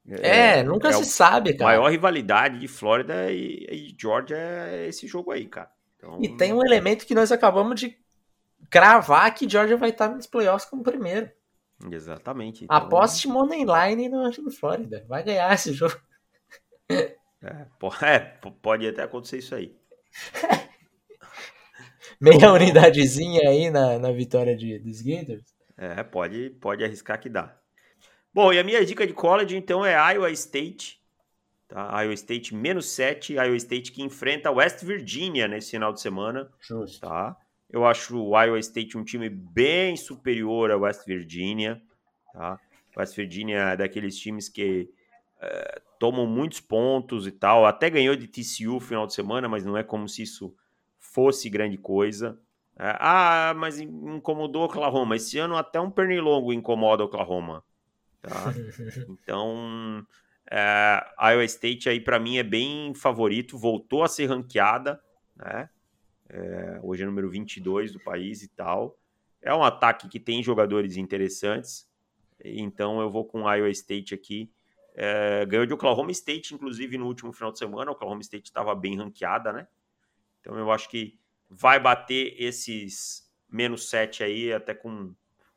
[0.07, 1.71] é, é nunca é se sabe, cara.
[1.71, 5.69] A maior rivalidade de Flórida e, e Georgia é esse jogo aí, cara.
[5.97, 6.19] Então...
[6.21, 7.97] E tem um elemento que nós acabamos de
[8.69, 11.29] cravar que Georgia vai estar nos playoffs como primeiro.
[11.91, 12.63] Exatamente.
[12.63, 12.75] Então...
[12.75, 15.05] Aposte Money Line no, no Flórida.
[15.07, 15.99] Vai ganhar esse jogo.
[16.89, 17.15] É,
[18.03, 18.19] é,
[18.61, 19.75] pode até acontecer isso aí.
[22.19, 25.55] Meia unidadezinha aí na, na vitória de, dos Gators.
[25.77, 27.55] É, pode, pode arriscar que dá.
[28.33, 30.99] Bom, e a minha dica de college, então, é Iowa State.
[31.67, 32.01] Tá?
[32.01, 33.33] Iowa State menos 7.
[33.33, 36.49] Iowa State que enfrenta West Virginia nesse final de semana.
[36.59, 37.01] Justo.
[37.01, 37.37] Tá?
[37.69, 41.81] Eu acho o Iowa State um time bem superior a West Virginia.
[42.33, 42.59] Tá?
[42.95, 44.89] West Virginia é daqueles times que
[45.41, 47.65] é, tomam muitos pontos e tal.
[47.65, 50.55] Até ganhou de TCU no final de semana, mas não é como se isso
[50.97, 52.39] fosse grande coisa.
[52.79, 55.15] É, ah, mas incomodou Oklahoma.
[55.15, 57.63] Esse ano até um pernilongo incomoda Oklahoma.
[58.21, 58.53] Tá?
[59.09, 60.05] Então,
[60.49, 63.57] é, Iowa State aí para mim é bem favorito.
[63.57, 65.01] Voltou a ser ranqueada,
[65.35, 65.69] né?
[66.29, 68.97] É, hoje é número 22 do país e tal.
[69.41, 71.87] É um ataque que tem jogadores interessantes,
[72.43, 74.51] então eu vou com Iowa State aqui.
[74.95, 77.91] É, ganhou de Oklahoma State, inclusive, no último final de semana.
[77.91, 79.67] Oklahoma State estava bem ranqueada, né?
[80.41, 81.19] Então eu acho que
[81.49, 85.13] vai bater esses menos 7 aí até com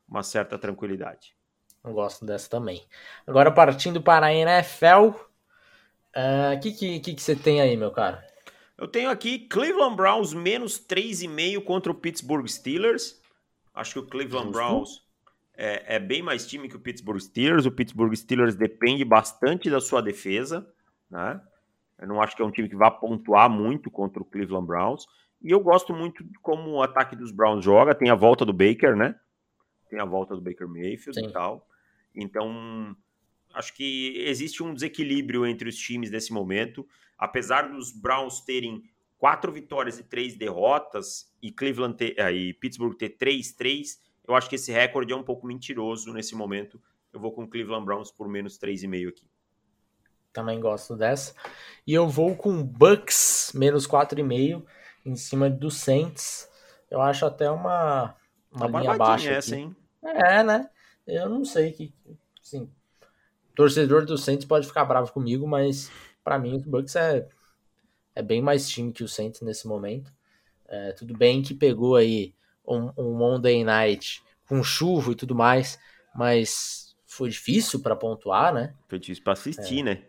[0.06, 1.34] uma certa tranquilidade.
[1.82, 2.84] Eu gosto dessa também.
[3.26, 5.16] Agora partindo para a NFL, o uh,
[6.12, 8.26] é, que, que, que, que você tem aí, meu cara?
[8.80, 13.20] Eu tenho aqui Cleveland Browns menos 3,5 contra o Pittsburgh Steelers.
[13.74, 14.58] Acho que o Cleveland Justo.
[14.58, 15.06] Browns
[15.54, 17.66] é, é, bem mais time que o Pittsburgh Steelers.
[17.66, 20.66] O Pittsburgh Steelers depende bastante da sua defesa,
[21.10, 21.38] né?
[21.98, 25.06] Eu não acho que é um time que vá pontuar muito contra o Cleveland Browns.
[25.42, 27.94] E eu gosto muito de como o ataque dos Browns joga.
[27.94, 29.14] Tem a volta do Baker, né?
[29.90, 31.26] Tem a volta do Baker Mayfield Sim.
[31.26, 31.68] e tal.
[32.14, 32.96] Então,
[33.52, 36.88] acho que existe um desequilíbrio entre os times nesse momento
[37.20, 38.82] apesar dos Browns terem
[39.18, 44.34] quatro vitórias e três derrotas e Cleveland ter, uh, e Pittsburgh ter três, três, eu
[44.34, 46.80] acho que esse recorde é um pouco mentiroso nesse momento.
[47.12, 49.28] Eu vou com Cleveland Browns por menos 3,5 aqui.
[50.32, 51.34] Também gosto dessa.
[51.86, 54.64] E eu vou com Bucks menos 4,5
[55.04, 56.48] em cima do Saints.
[56.88, 58.14] Eu acho até uma,
[58.50, 59.30] uma, uma linha baixa.
[59.30, 59.64] Essa, aqui.
[59.64, 59.76] hein?
[60.02, 60.70] É, né?
[61.06, 61.92] Eu não sei que.
[62.40, 62.70] Sim.
[63.56, 65.90] Torcedor do Saints pode ficar bravo comigo, mas
[66.22, 67.28] para mim o Bucks é,
[68.14, 70.12] é bem mais time que o Saints nesse momento.
[70.68, 72.34] É, tudo bem que pegou aí
[72.66, 75.78] um, um Monday Night com chuva e tudo mais,
[76.14, 78.74] mas foi difícil para pontuar, né?
[78.88, 80.04] Foi difícil para assistir, é, né?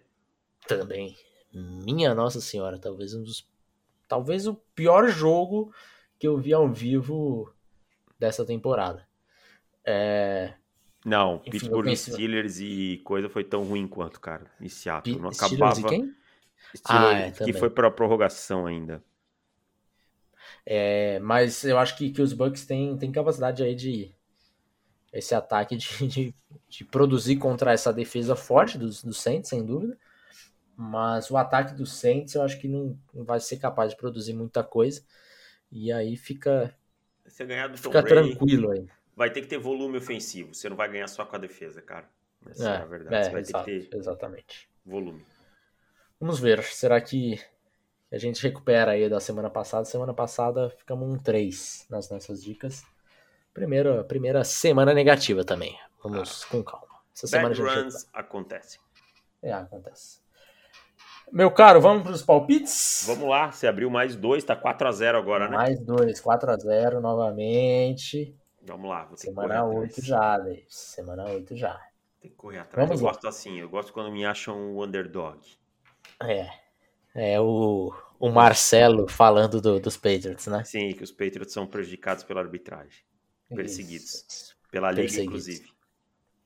[0.68, 1.18] Também.
[1.53, 3.49] Minha Nossa Senhora, talvez um dos
[4.07, 5.74] talvez o pior jogo
[6.20, 7.53] que eu vi ao vivo
[8.20, 9.07] dessa temporada.
[9.86, 10.53] É,
[11.05, 11.95] não, Enfim, Pittsburgh.
[11.95, 14.45] Steelers e coisa foi tão ruim quanto, cara.
[14.59, 15.19] Em Seattle.
[15.19, 15.75] Não acabava.
[15.75, 16.15] Steelers e quem?
[16.75, 19.03] Steelers, ah, é, que foi para prorrogação ainda.
[20.65, 24.11] É, mas eu acho que, que os Bucks têm, têm capacidade aí de
[25.11, 26.35] esse ataque de, de,
[26.69, 29.97] de, produzir contra essa defesa forte dos, dos Saints, sem dúvida.
[30.77, 34.33] Mas o ataque dos Saints eu acho que não, não vai ser capaz de produzir
[34.33, 35.03] muita coisa.
[35.71, 36.73] E aí fica,
[37.75, 40.53] fica tranquilo aí vai ter que ter volume ofensivo.
[40.53, 42.09] Você não vai ganhar só com a defesa, cara.
[42.49, 43.28] Essa é, é a verdade.
[43.28, 44.70] É, vai exato, ter que ter exatamente.
[44.86, 45.26] volume.
[46.20, 46.64] Vamos ver.
[46.64, 47.39] Será que,
[48.12, 49.86] A gente recupera aí da semana passada.
[49.86, 52.84] Semana passada ficamos um 3 nas nossas dicas.
[53.53, 55.78] Primeira, primeira semana negativa também.
[56.03, 56.47] Vamos ah.
[56.49, 56.88] com calma.
[57.16, 58.80] Essa semana Bad runs acontecem.
[59.41, 60.22] É, acontece.
[61.32, 63.03] Meu caro, vamos para os palpites?
[63.07, 65.55] Vamos lá, você abriu mais dois, tá 4x0 agora, né?
[65.55, 68.36] Mais dois, 4x0 novamente.
[68.64, 70.66] Vamos lá, vou ter Semana 8 já, Davis.
[70.70, 71.82] Semana 8 já.
[72.20, 72.88] Tem que correr atrás.
[72.88, 73.14] Vamos eu lá.
[73.14, 75.39] gosto assim, eu gosto quando me acham o underdog.
[76.22, 76.49] É.
[77.14, 80.64] É o, o Marcelo falando do, dos Patriots, né?
[80.64, 83.03] Sim, que os Patriots são prejudicados pela arbitragem.
[83.53, 84.26] Perseguidos.
[84.30, 84.57] Isso.
[84.70, 85.26] Pela liga, Perseguidos.
[85.26, 85.74] inclusive.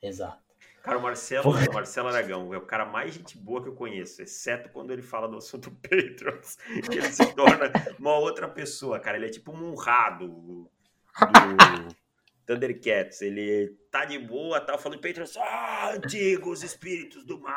[0.01, 0.43] Exato.
[0.82, 4.22] Cara, o Marcelo, o Marcelo Aragão é o cara mais gente boa que eu conheço,
[4.22, 6.57] exceto quando ele fala do assunto Patriots,
[6.89, 9.18] que ele se torna uma outra pessoa, cara.
[9.18, 10.72] Ele é tipo um honrado do
[12.45, 13.21] Thundercats.
[13.21, 17.55] Ele tá de boa, tá falando Patriots, ah, antigos espíritos do mal.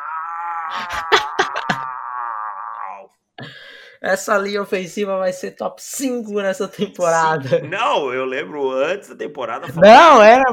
[4.00, 7.60] essa linha ofensiva vai ser top 5 nessa temporada.
[7.60, 7.68] Sim.
[7.68, 9.68] Não, eu lembro antes da temporada.
[9.74, 10.44] Não, era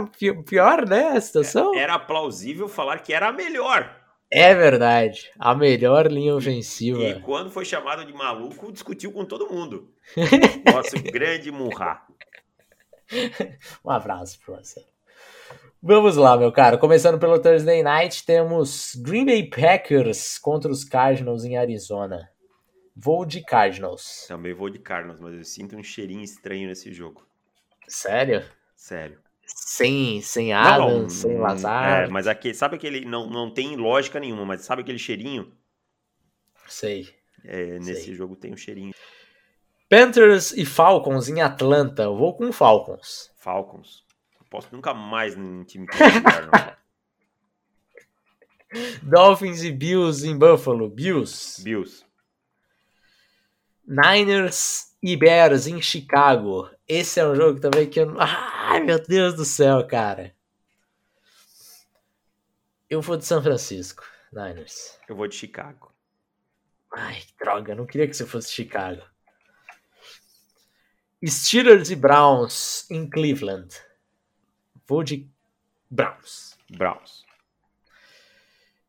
[0.46, 1.76] pior, né, a situação?
[1.76, 4.04] Era plausível falar que era a melhor.
[4.32, 7.04] É verdade, a melhor linha ofensiva.
[7.04, 9.92] E quando foi chamado de maluco, discutiu com todo mundo.
[10.74, 12.02] Nosso grande Murra.
[13.84, 14.86] Um abraço pra você.
[15.82, 16.78] Vamos lá, meu cara.
[16.78, 22.30] Começando pelo Thursday Night, temos Green Bay Packers contra os Cardinals em Arizona.
[22.96, 24.26] Vou de Cardinals.
[24.28, 27.28] Também vou de Cardinals, mas eu sinto um cheirinho estranho nesse jogo.
[27.88, 28.44] Sério?
[28.76, 29.20] Sério.
[29.46, 32.06] Sem, sem Adams, não, sem Lazar.
[32.06, 33.06] É, mas aquele, sabe aquele.
[33.06, 35.52] Não, não tem lógica nenhuma, mas sabe aquele cheirinho?
[36.68, 37.14] Sei.
[37.44, 38.16] É, nesse Sei.
[38.16, 38.94] jogo tem um cheirinho.
[39.90, 42.04] Panthers e Falcons em Atlanta.
[42.04, 43.32] Eu vou com Falcons.
[43.38, 44.04] Falcons.
[44.40, 46.76] Não posso nunca mais num time que não.
[49.04, 50.90] Dolphins e Bills em Buffalo.
[50.90, 51.64] Bills.
[51.64, 52.06] Bills.
[53.88, 56.70] Niners e Bears em Chicago.
[56.88, 58.16] Esse é um jogo também que eu.
[58.20, 60.36] Ai, meu Deus do céu, cara.
[62.90, 65.00] Eu vou de São Francisco, Niners.
[65.08, 65.94] Eu vou de Chicago.
[66.92, 69.02] Ai, droga, eu não queria que você fosse Chicago.
[71.30, 73.68] Steelers e Browns em Cleveland.
[74.88, 75.28] Vou de
[75.90, 76.58] Browns.
[76.70, 77.26] Browns.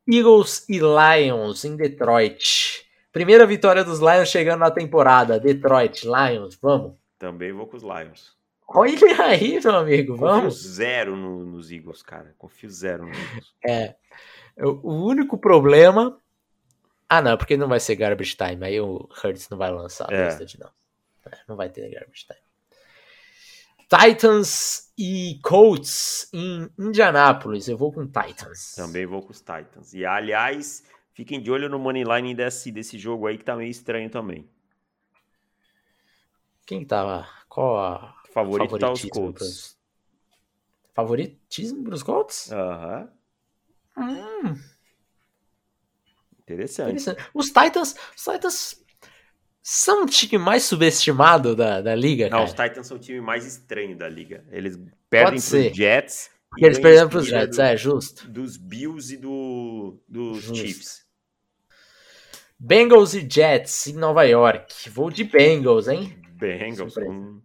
[0.09, 2.87] Eagles e Lions em Detroit.
[3.13, 5.41] Primeira vitória dos Lions chegando na temporada.
[5.41, 6.95] Detroit, Lions, vamos.
[7.19, 8.37] Também vou com os Lions.
[8.69, 10.57] Olha aí, meu amigo, vamos.
[10.57, 12.35] Confio zero no, nos Eagles, cara.
[12.37, 13.55] Confio zero nos Eagles.
[13.67, 13.95] É.
[14.59, 16.19] O único problema.
[17.09, 18.67] Ah, não, porque não vai ser garbage time.
[18.67, 20.29] Aí o Hurts não vai lançar é.
[20.29, 20.71] a não.
[21.47, 22.47] Não vai ter garbage time.
[23.89, 27.69] Titans e Colts em Indianápolis.
[27.69, 28.75] Eu vou com Titans.
[28.75, 29.95] Também vou com os Titans.
[29.95, 30.83] E aliás,
[31.17, 34.47] Fiquem de olho no moneyline desse, desse jogo aí que tá meio estranho também.
[36.67, 37.27] Quem tava?
[37.49, 39.39] Qual a favorito tá os Colts?
[39.39, 39.79] Pros...
[40.93, 42.53] Favoritismo pros Colts?
[42.53, 43.11] Aham.
[43.97, 44.51] Uhum.
[44.51, 44.61] Hum.
[46.41, 46.91] Interessante.
[46.91, 47.31] Interessante.
[47.33, 48.85] Os Titans, os Titans
[49.69, 52.45] são o time mais subestimado da, da liga, Não, cara.
[52.45, 54.45] os Titans são o time mais estranho da liga.
[54.53, 54.79] Eles
[55.11, 56.31] perdem pros Jets.
[56.57, 58.29] E eles perderam pros Jets, do, é justo.
[58.29, 60.55] Dos Bills e do, dos justo.
[60.55, 61.05] Chiefs.
[62.57, 64.89] Bengals e Jets em Nova York.
[64.89, 66.17] Vou de Bengals, hein?
[66.35, 67.43] Bengals com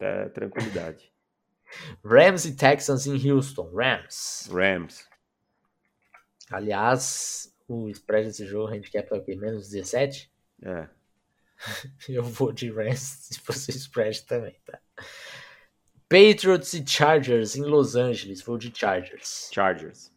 [0.00, 1.12] é, tranquilidade.
[2.02, 3.70] Rams e Texans em Houston.
[3.74, 4.48] Rams.
[4.50, 5.06] Rams.
[6.50, 9.36] Aliás, o spread desse jogo, a handicap tá o quê?
[9.36, 10.32] Menos 17?
[10.62, 10.88] É.
[12.08, 13.00] Eu vou de Rams
[13.30, 14.80] se fosse spread também, tá?
[16.08, 18.42] Patriots e Chargers em Los Angeles.
[18.42, 19.48] Vou de Chargers.
[19.52, 20.12] Chargers.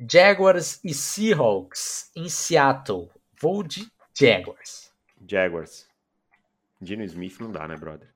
[0.00, 3.10] Jaguars e Seahawks em Seattle.
[3.40, 3.86] Vou de
[4.18, 4.92] Jaguars.
[5.28, 5.88] Jaguars.
[6.80, 8.12] Dino Smith não dá, né, brother?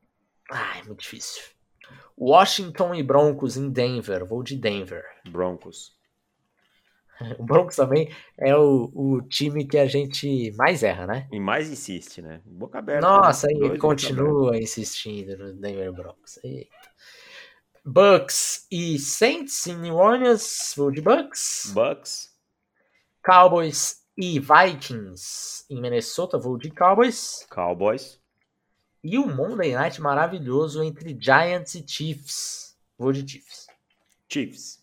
[0.51, 1.43] Ah, é muito difícil.
[2.17, 4.25] Washington e Broncos em Denver.
[4.25, 5.05] Vou de Denver.
[5.29, 5.97] Broncos.
[7.39, 11.29] O Broncos também é o, o time que a gente mais erra, né?
[11.33, 12.41] E mais insiste, né?
[12.45, 13.07] Boca aberta.
[13.07, 13.55] Nossa, né?
[13.55, 16.39] ele continua insistindo no Denver Broncos.
[16.43, 16.71] Eita.
[17.85, 20.73] Bucks e Saints em New Orleans.
[20.77, 21.73] Vou de Bucks.
[21.75, 22.31] Bucks.
[23.25, 26.39] Cowboys e Vikings em Minnesota.
[26.39, 27.47] Vou de Cowboys.
[27.51, 28.21] Cowboys.
[29.03, 32.77] E o Monday Night maravilhoso entre Giants e Chiefs.
[32.97, 33.67] Vou de Chiefs.
[34.29, 34.82] Chiefs.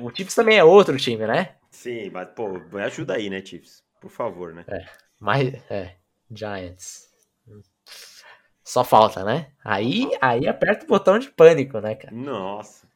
[0.00, 1.54] O Chiefs também é outro time, né?
[1.70, 3.82] Sim, mas, pô, me ajuda aí, né, Chiefs?
[4.00, 4.64] Por favor, né?
[4.68, 4.84] É,
[5.18, 5.96] mas, é,
[6.30, 7.08] Giants.
[8.62, 9.52] Só falta, né?
[9.64, 12.14] Aí, aí aperta o botão de pânico, né, cara?
[12.14, 12.86] Nossa.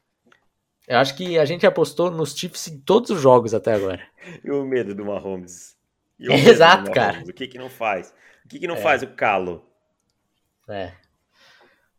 [0.87, 4.01] Eu acho que a gente apostou nos Chiefs em todos os jogos até agora.
[4.43, 5.77] E o medo do Mahomes
[6.19, 7.21] Exato, cara.
[7.21, 8.13] O que que não faz?
[8.45, 8.81] O que que não é.
[8.81, 9.65] faz o calo?
[10.67, 10.91] É.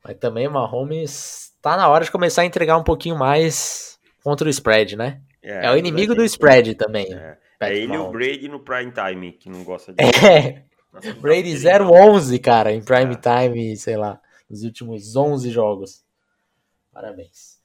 [0.04, 4.46] Mas também o Mahomes tá na hora de começar a entregar um pouquinho mais contra
[4.46, 5.20] o spread, né?
[5.42, 7.12] É, é o inimigo do spread também.
[7.12, 10.02] É, é ele e o Brady no prime time, que não gosta de.
[10.02, 10.64] É.
[11.20, 13.16] Brady 011, cara, em prime é.
[13.16, 16.04] time, sei lá, nos últimos 11 jogos.
[16.92, 17.60] Parabéns.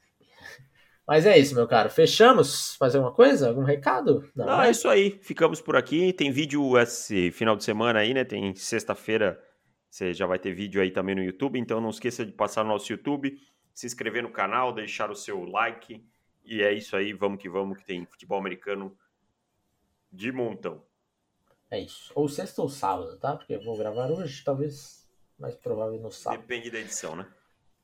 [1.07, 1.89] Mas é isso, meu caro.
[1.89, 2.75] Fechamos?
[2.81, 3.49] Mais alguma coisa?
[3.49, 4.27] Algum recado?
[4.35, 5.19] Não, Não é isso aí.
[5.21, 6.11] Ficamos por aqui.
[6.11, 8.23] Tem vídeo esse final de semana aí, né?
[8.23, 9.39] Tem sexta-feira.
[9.87, 11.59] Você já vai ter vídeo aí também no YouTube.
[11.59, 13.37] Então não esqueça de passar no nosso YouTube,
[13.73, 16.03] se inscrever no canal, deixar o seu like.
[16.45, 17.13] E é isso aí.
[17.13, 18.95] Vamos que vamos, que tem futebol americano
[20.11, 20.81] de montão.
[21.69, 22.11] É isso.
[22.15, 23.35] Ou sexta ou sábado, tá?
[23.35, 25.05] Porque eu vou gravar hoje, talvez
[25.37, 26.41] mais provável no sábado.
[26.41, 27.27] Depende da edição, né?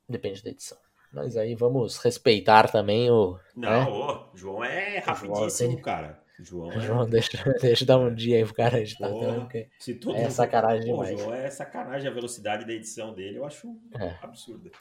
[0.08, 0.78] Depende da edição.
[1.12, 3.38] Mas aí vamos respeitar também o.
[3.56, 3.90] Não, né?
[3.90, 6.24] ô, João é rapidíssimo, João, cara.
[6.40, 6.80] João, é...
[6.80, 10.16] João deixa, deixa dar um dia aí pro cara editar Porra, também, porque se todo
[10.16, 11.20] é sacanagem Pô, demais.
[11.20, 13.68] João é sacanagem a velocidade da edição dele, eu acho
[14.00, 14.16] é.
[14.22, 14.72] absurda.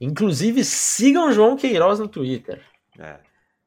[0.00, 2.62] Inclusive, sigam o João Queiroz no Twitter.
[2.98, 3.18] É.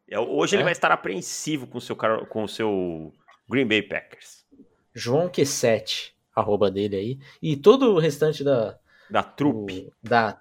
[0.10, 0.66] é hoje ele é?
[0.66, 3.14] vai estar apreensivo com o seu, com o seu
[3.48, 4.46] Green Bay Packers.
[4.94, 7.20] João Q7, arroba dele aí.
[7.42, 8.78] E todo o restante da...
[9.10, 9.92] Da trupe.
[10.04, 10.40] da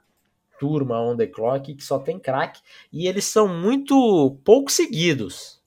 [0.58, 2.60] turma on the clock que só tem craque
[2.92, 5.62] e eles são muito pouco seguidos.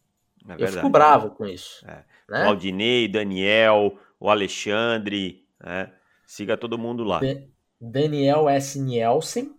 [0.47, 1.85] É eu fico bravo com isso.
[1.87, 2.03] É.
[2.29, 2.45] Né?
[2.45, 5.91] O Aldinei, Daniel, o Alexandre, né?
[6.25, 7.19] siga todo mundo lá.
[7.19, 7.47] De
[7.79, 8.79] Daniel S.
[8.79, 9.55] Nielsen,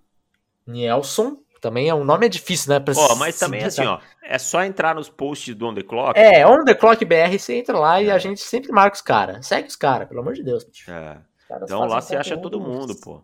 [0.67, 2.81] Nielson, também é um nome é difícil, né?
[2.81, 6.19] Pra oh, mas também assim, ó, é só entrar nos posts do On The Clock.
[6.19, 8.07] É, On The Clock BR, você entra lá é.
[8.07, 9.47] e a gente sempre marca os caras.
[9.47, 10.67] Segue os caras, pelo amor de Deus.
[10.89, 11.19] É.
[11.63, 13.23] Então lá você acha todo mundo, pô.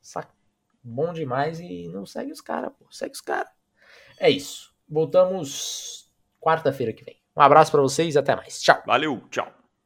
[0.00, 0.30] Saca
[0.82, 2.86] bom demais e não segue os caras, pô.
[2.90, 3.50] Segue os caras.
[4.18, 4.72] É isso.
[4.88, 6.08] Voltamos
[6.40, 7.16] quarta-feira que vem.
[7.36, 8.62] Um abraço para vocês e até mais.
[8.62, 8.80] Tchau.
[8.86, 9.52] Valeu, tchau.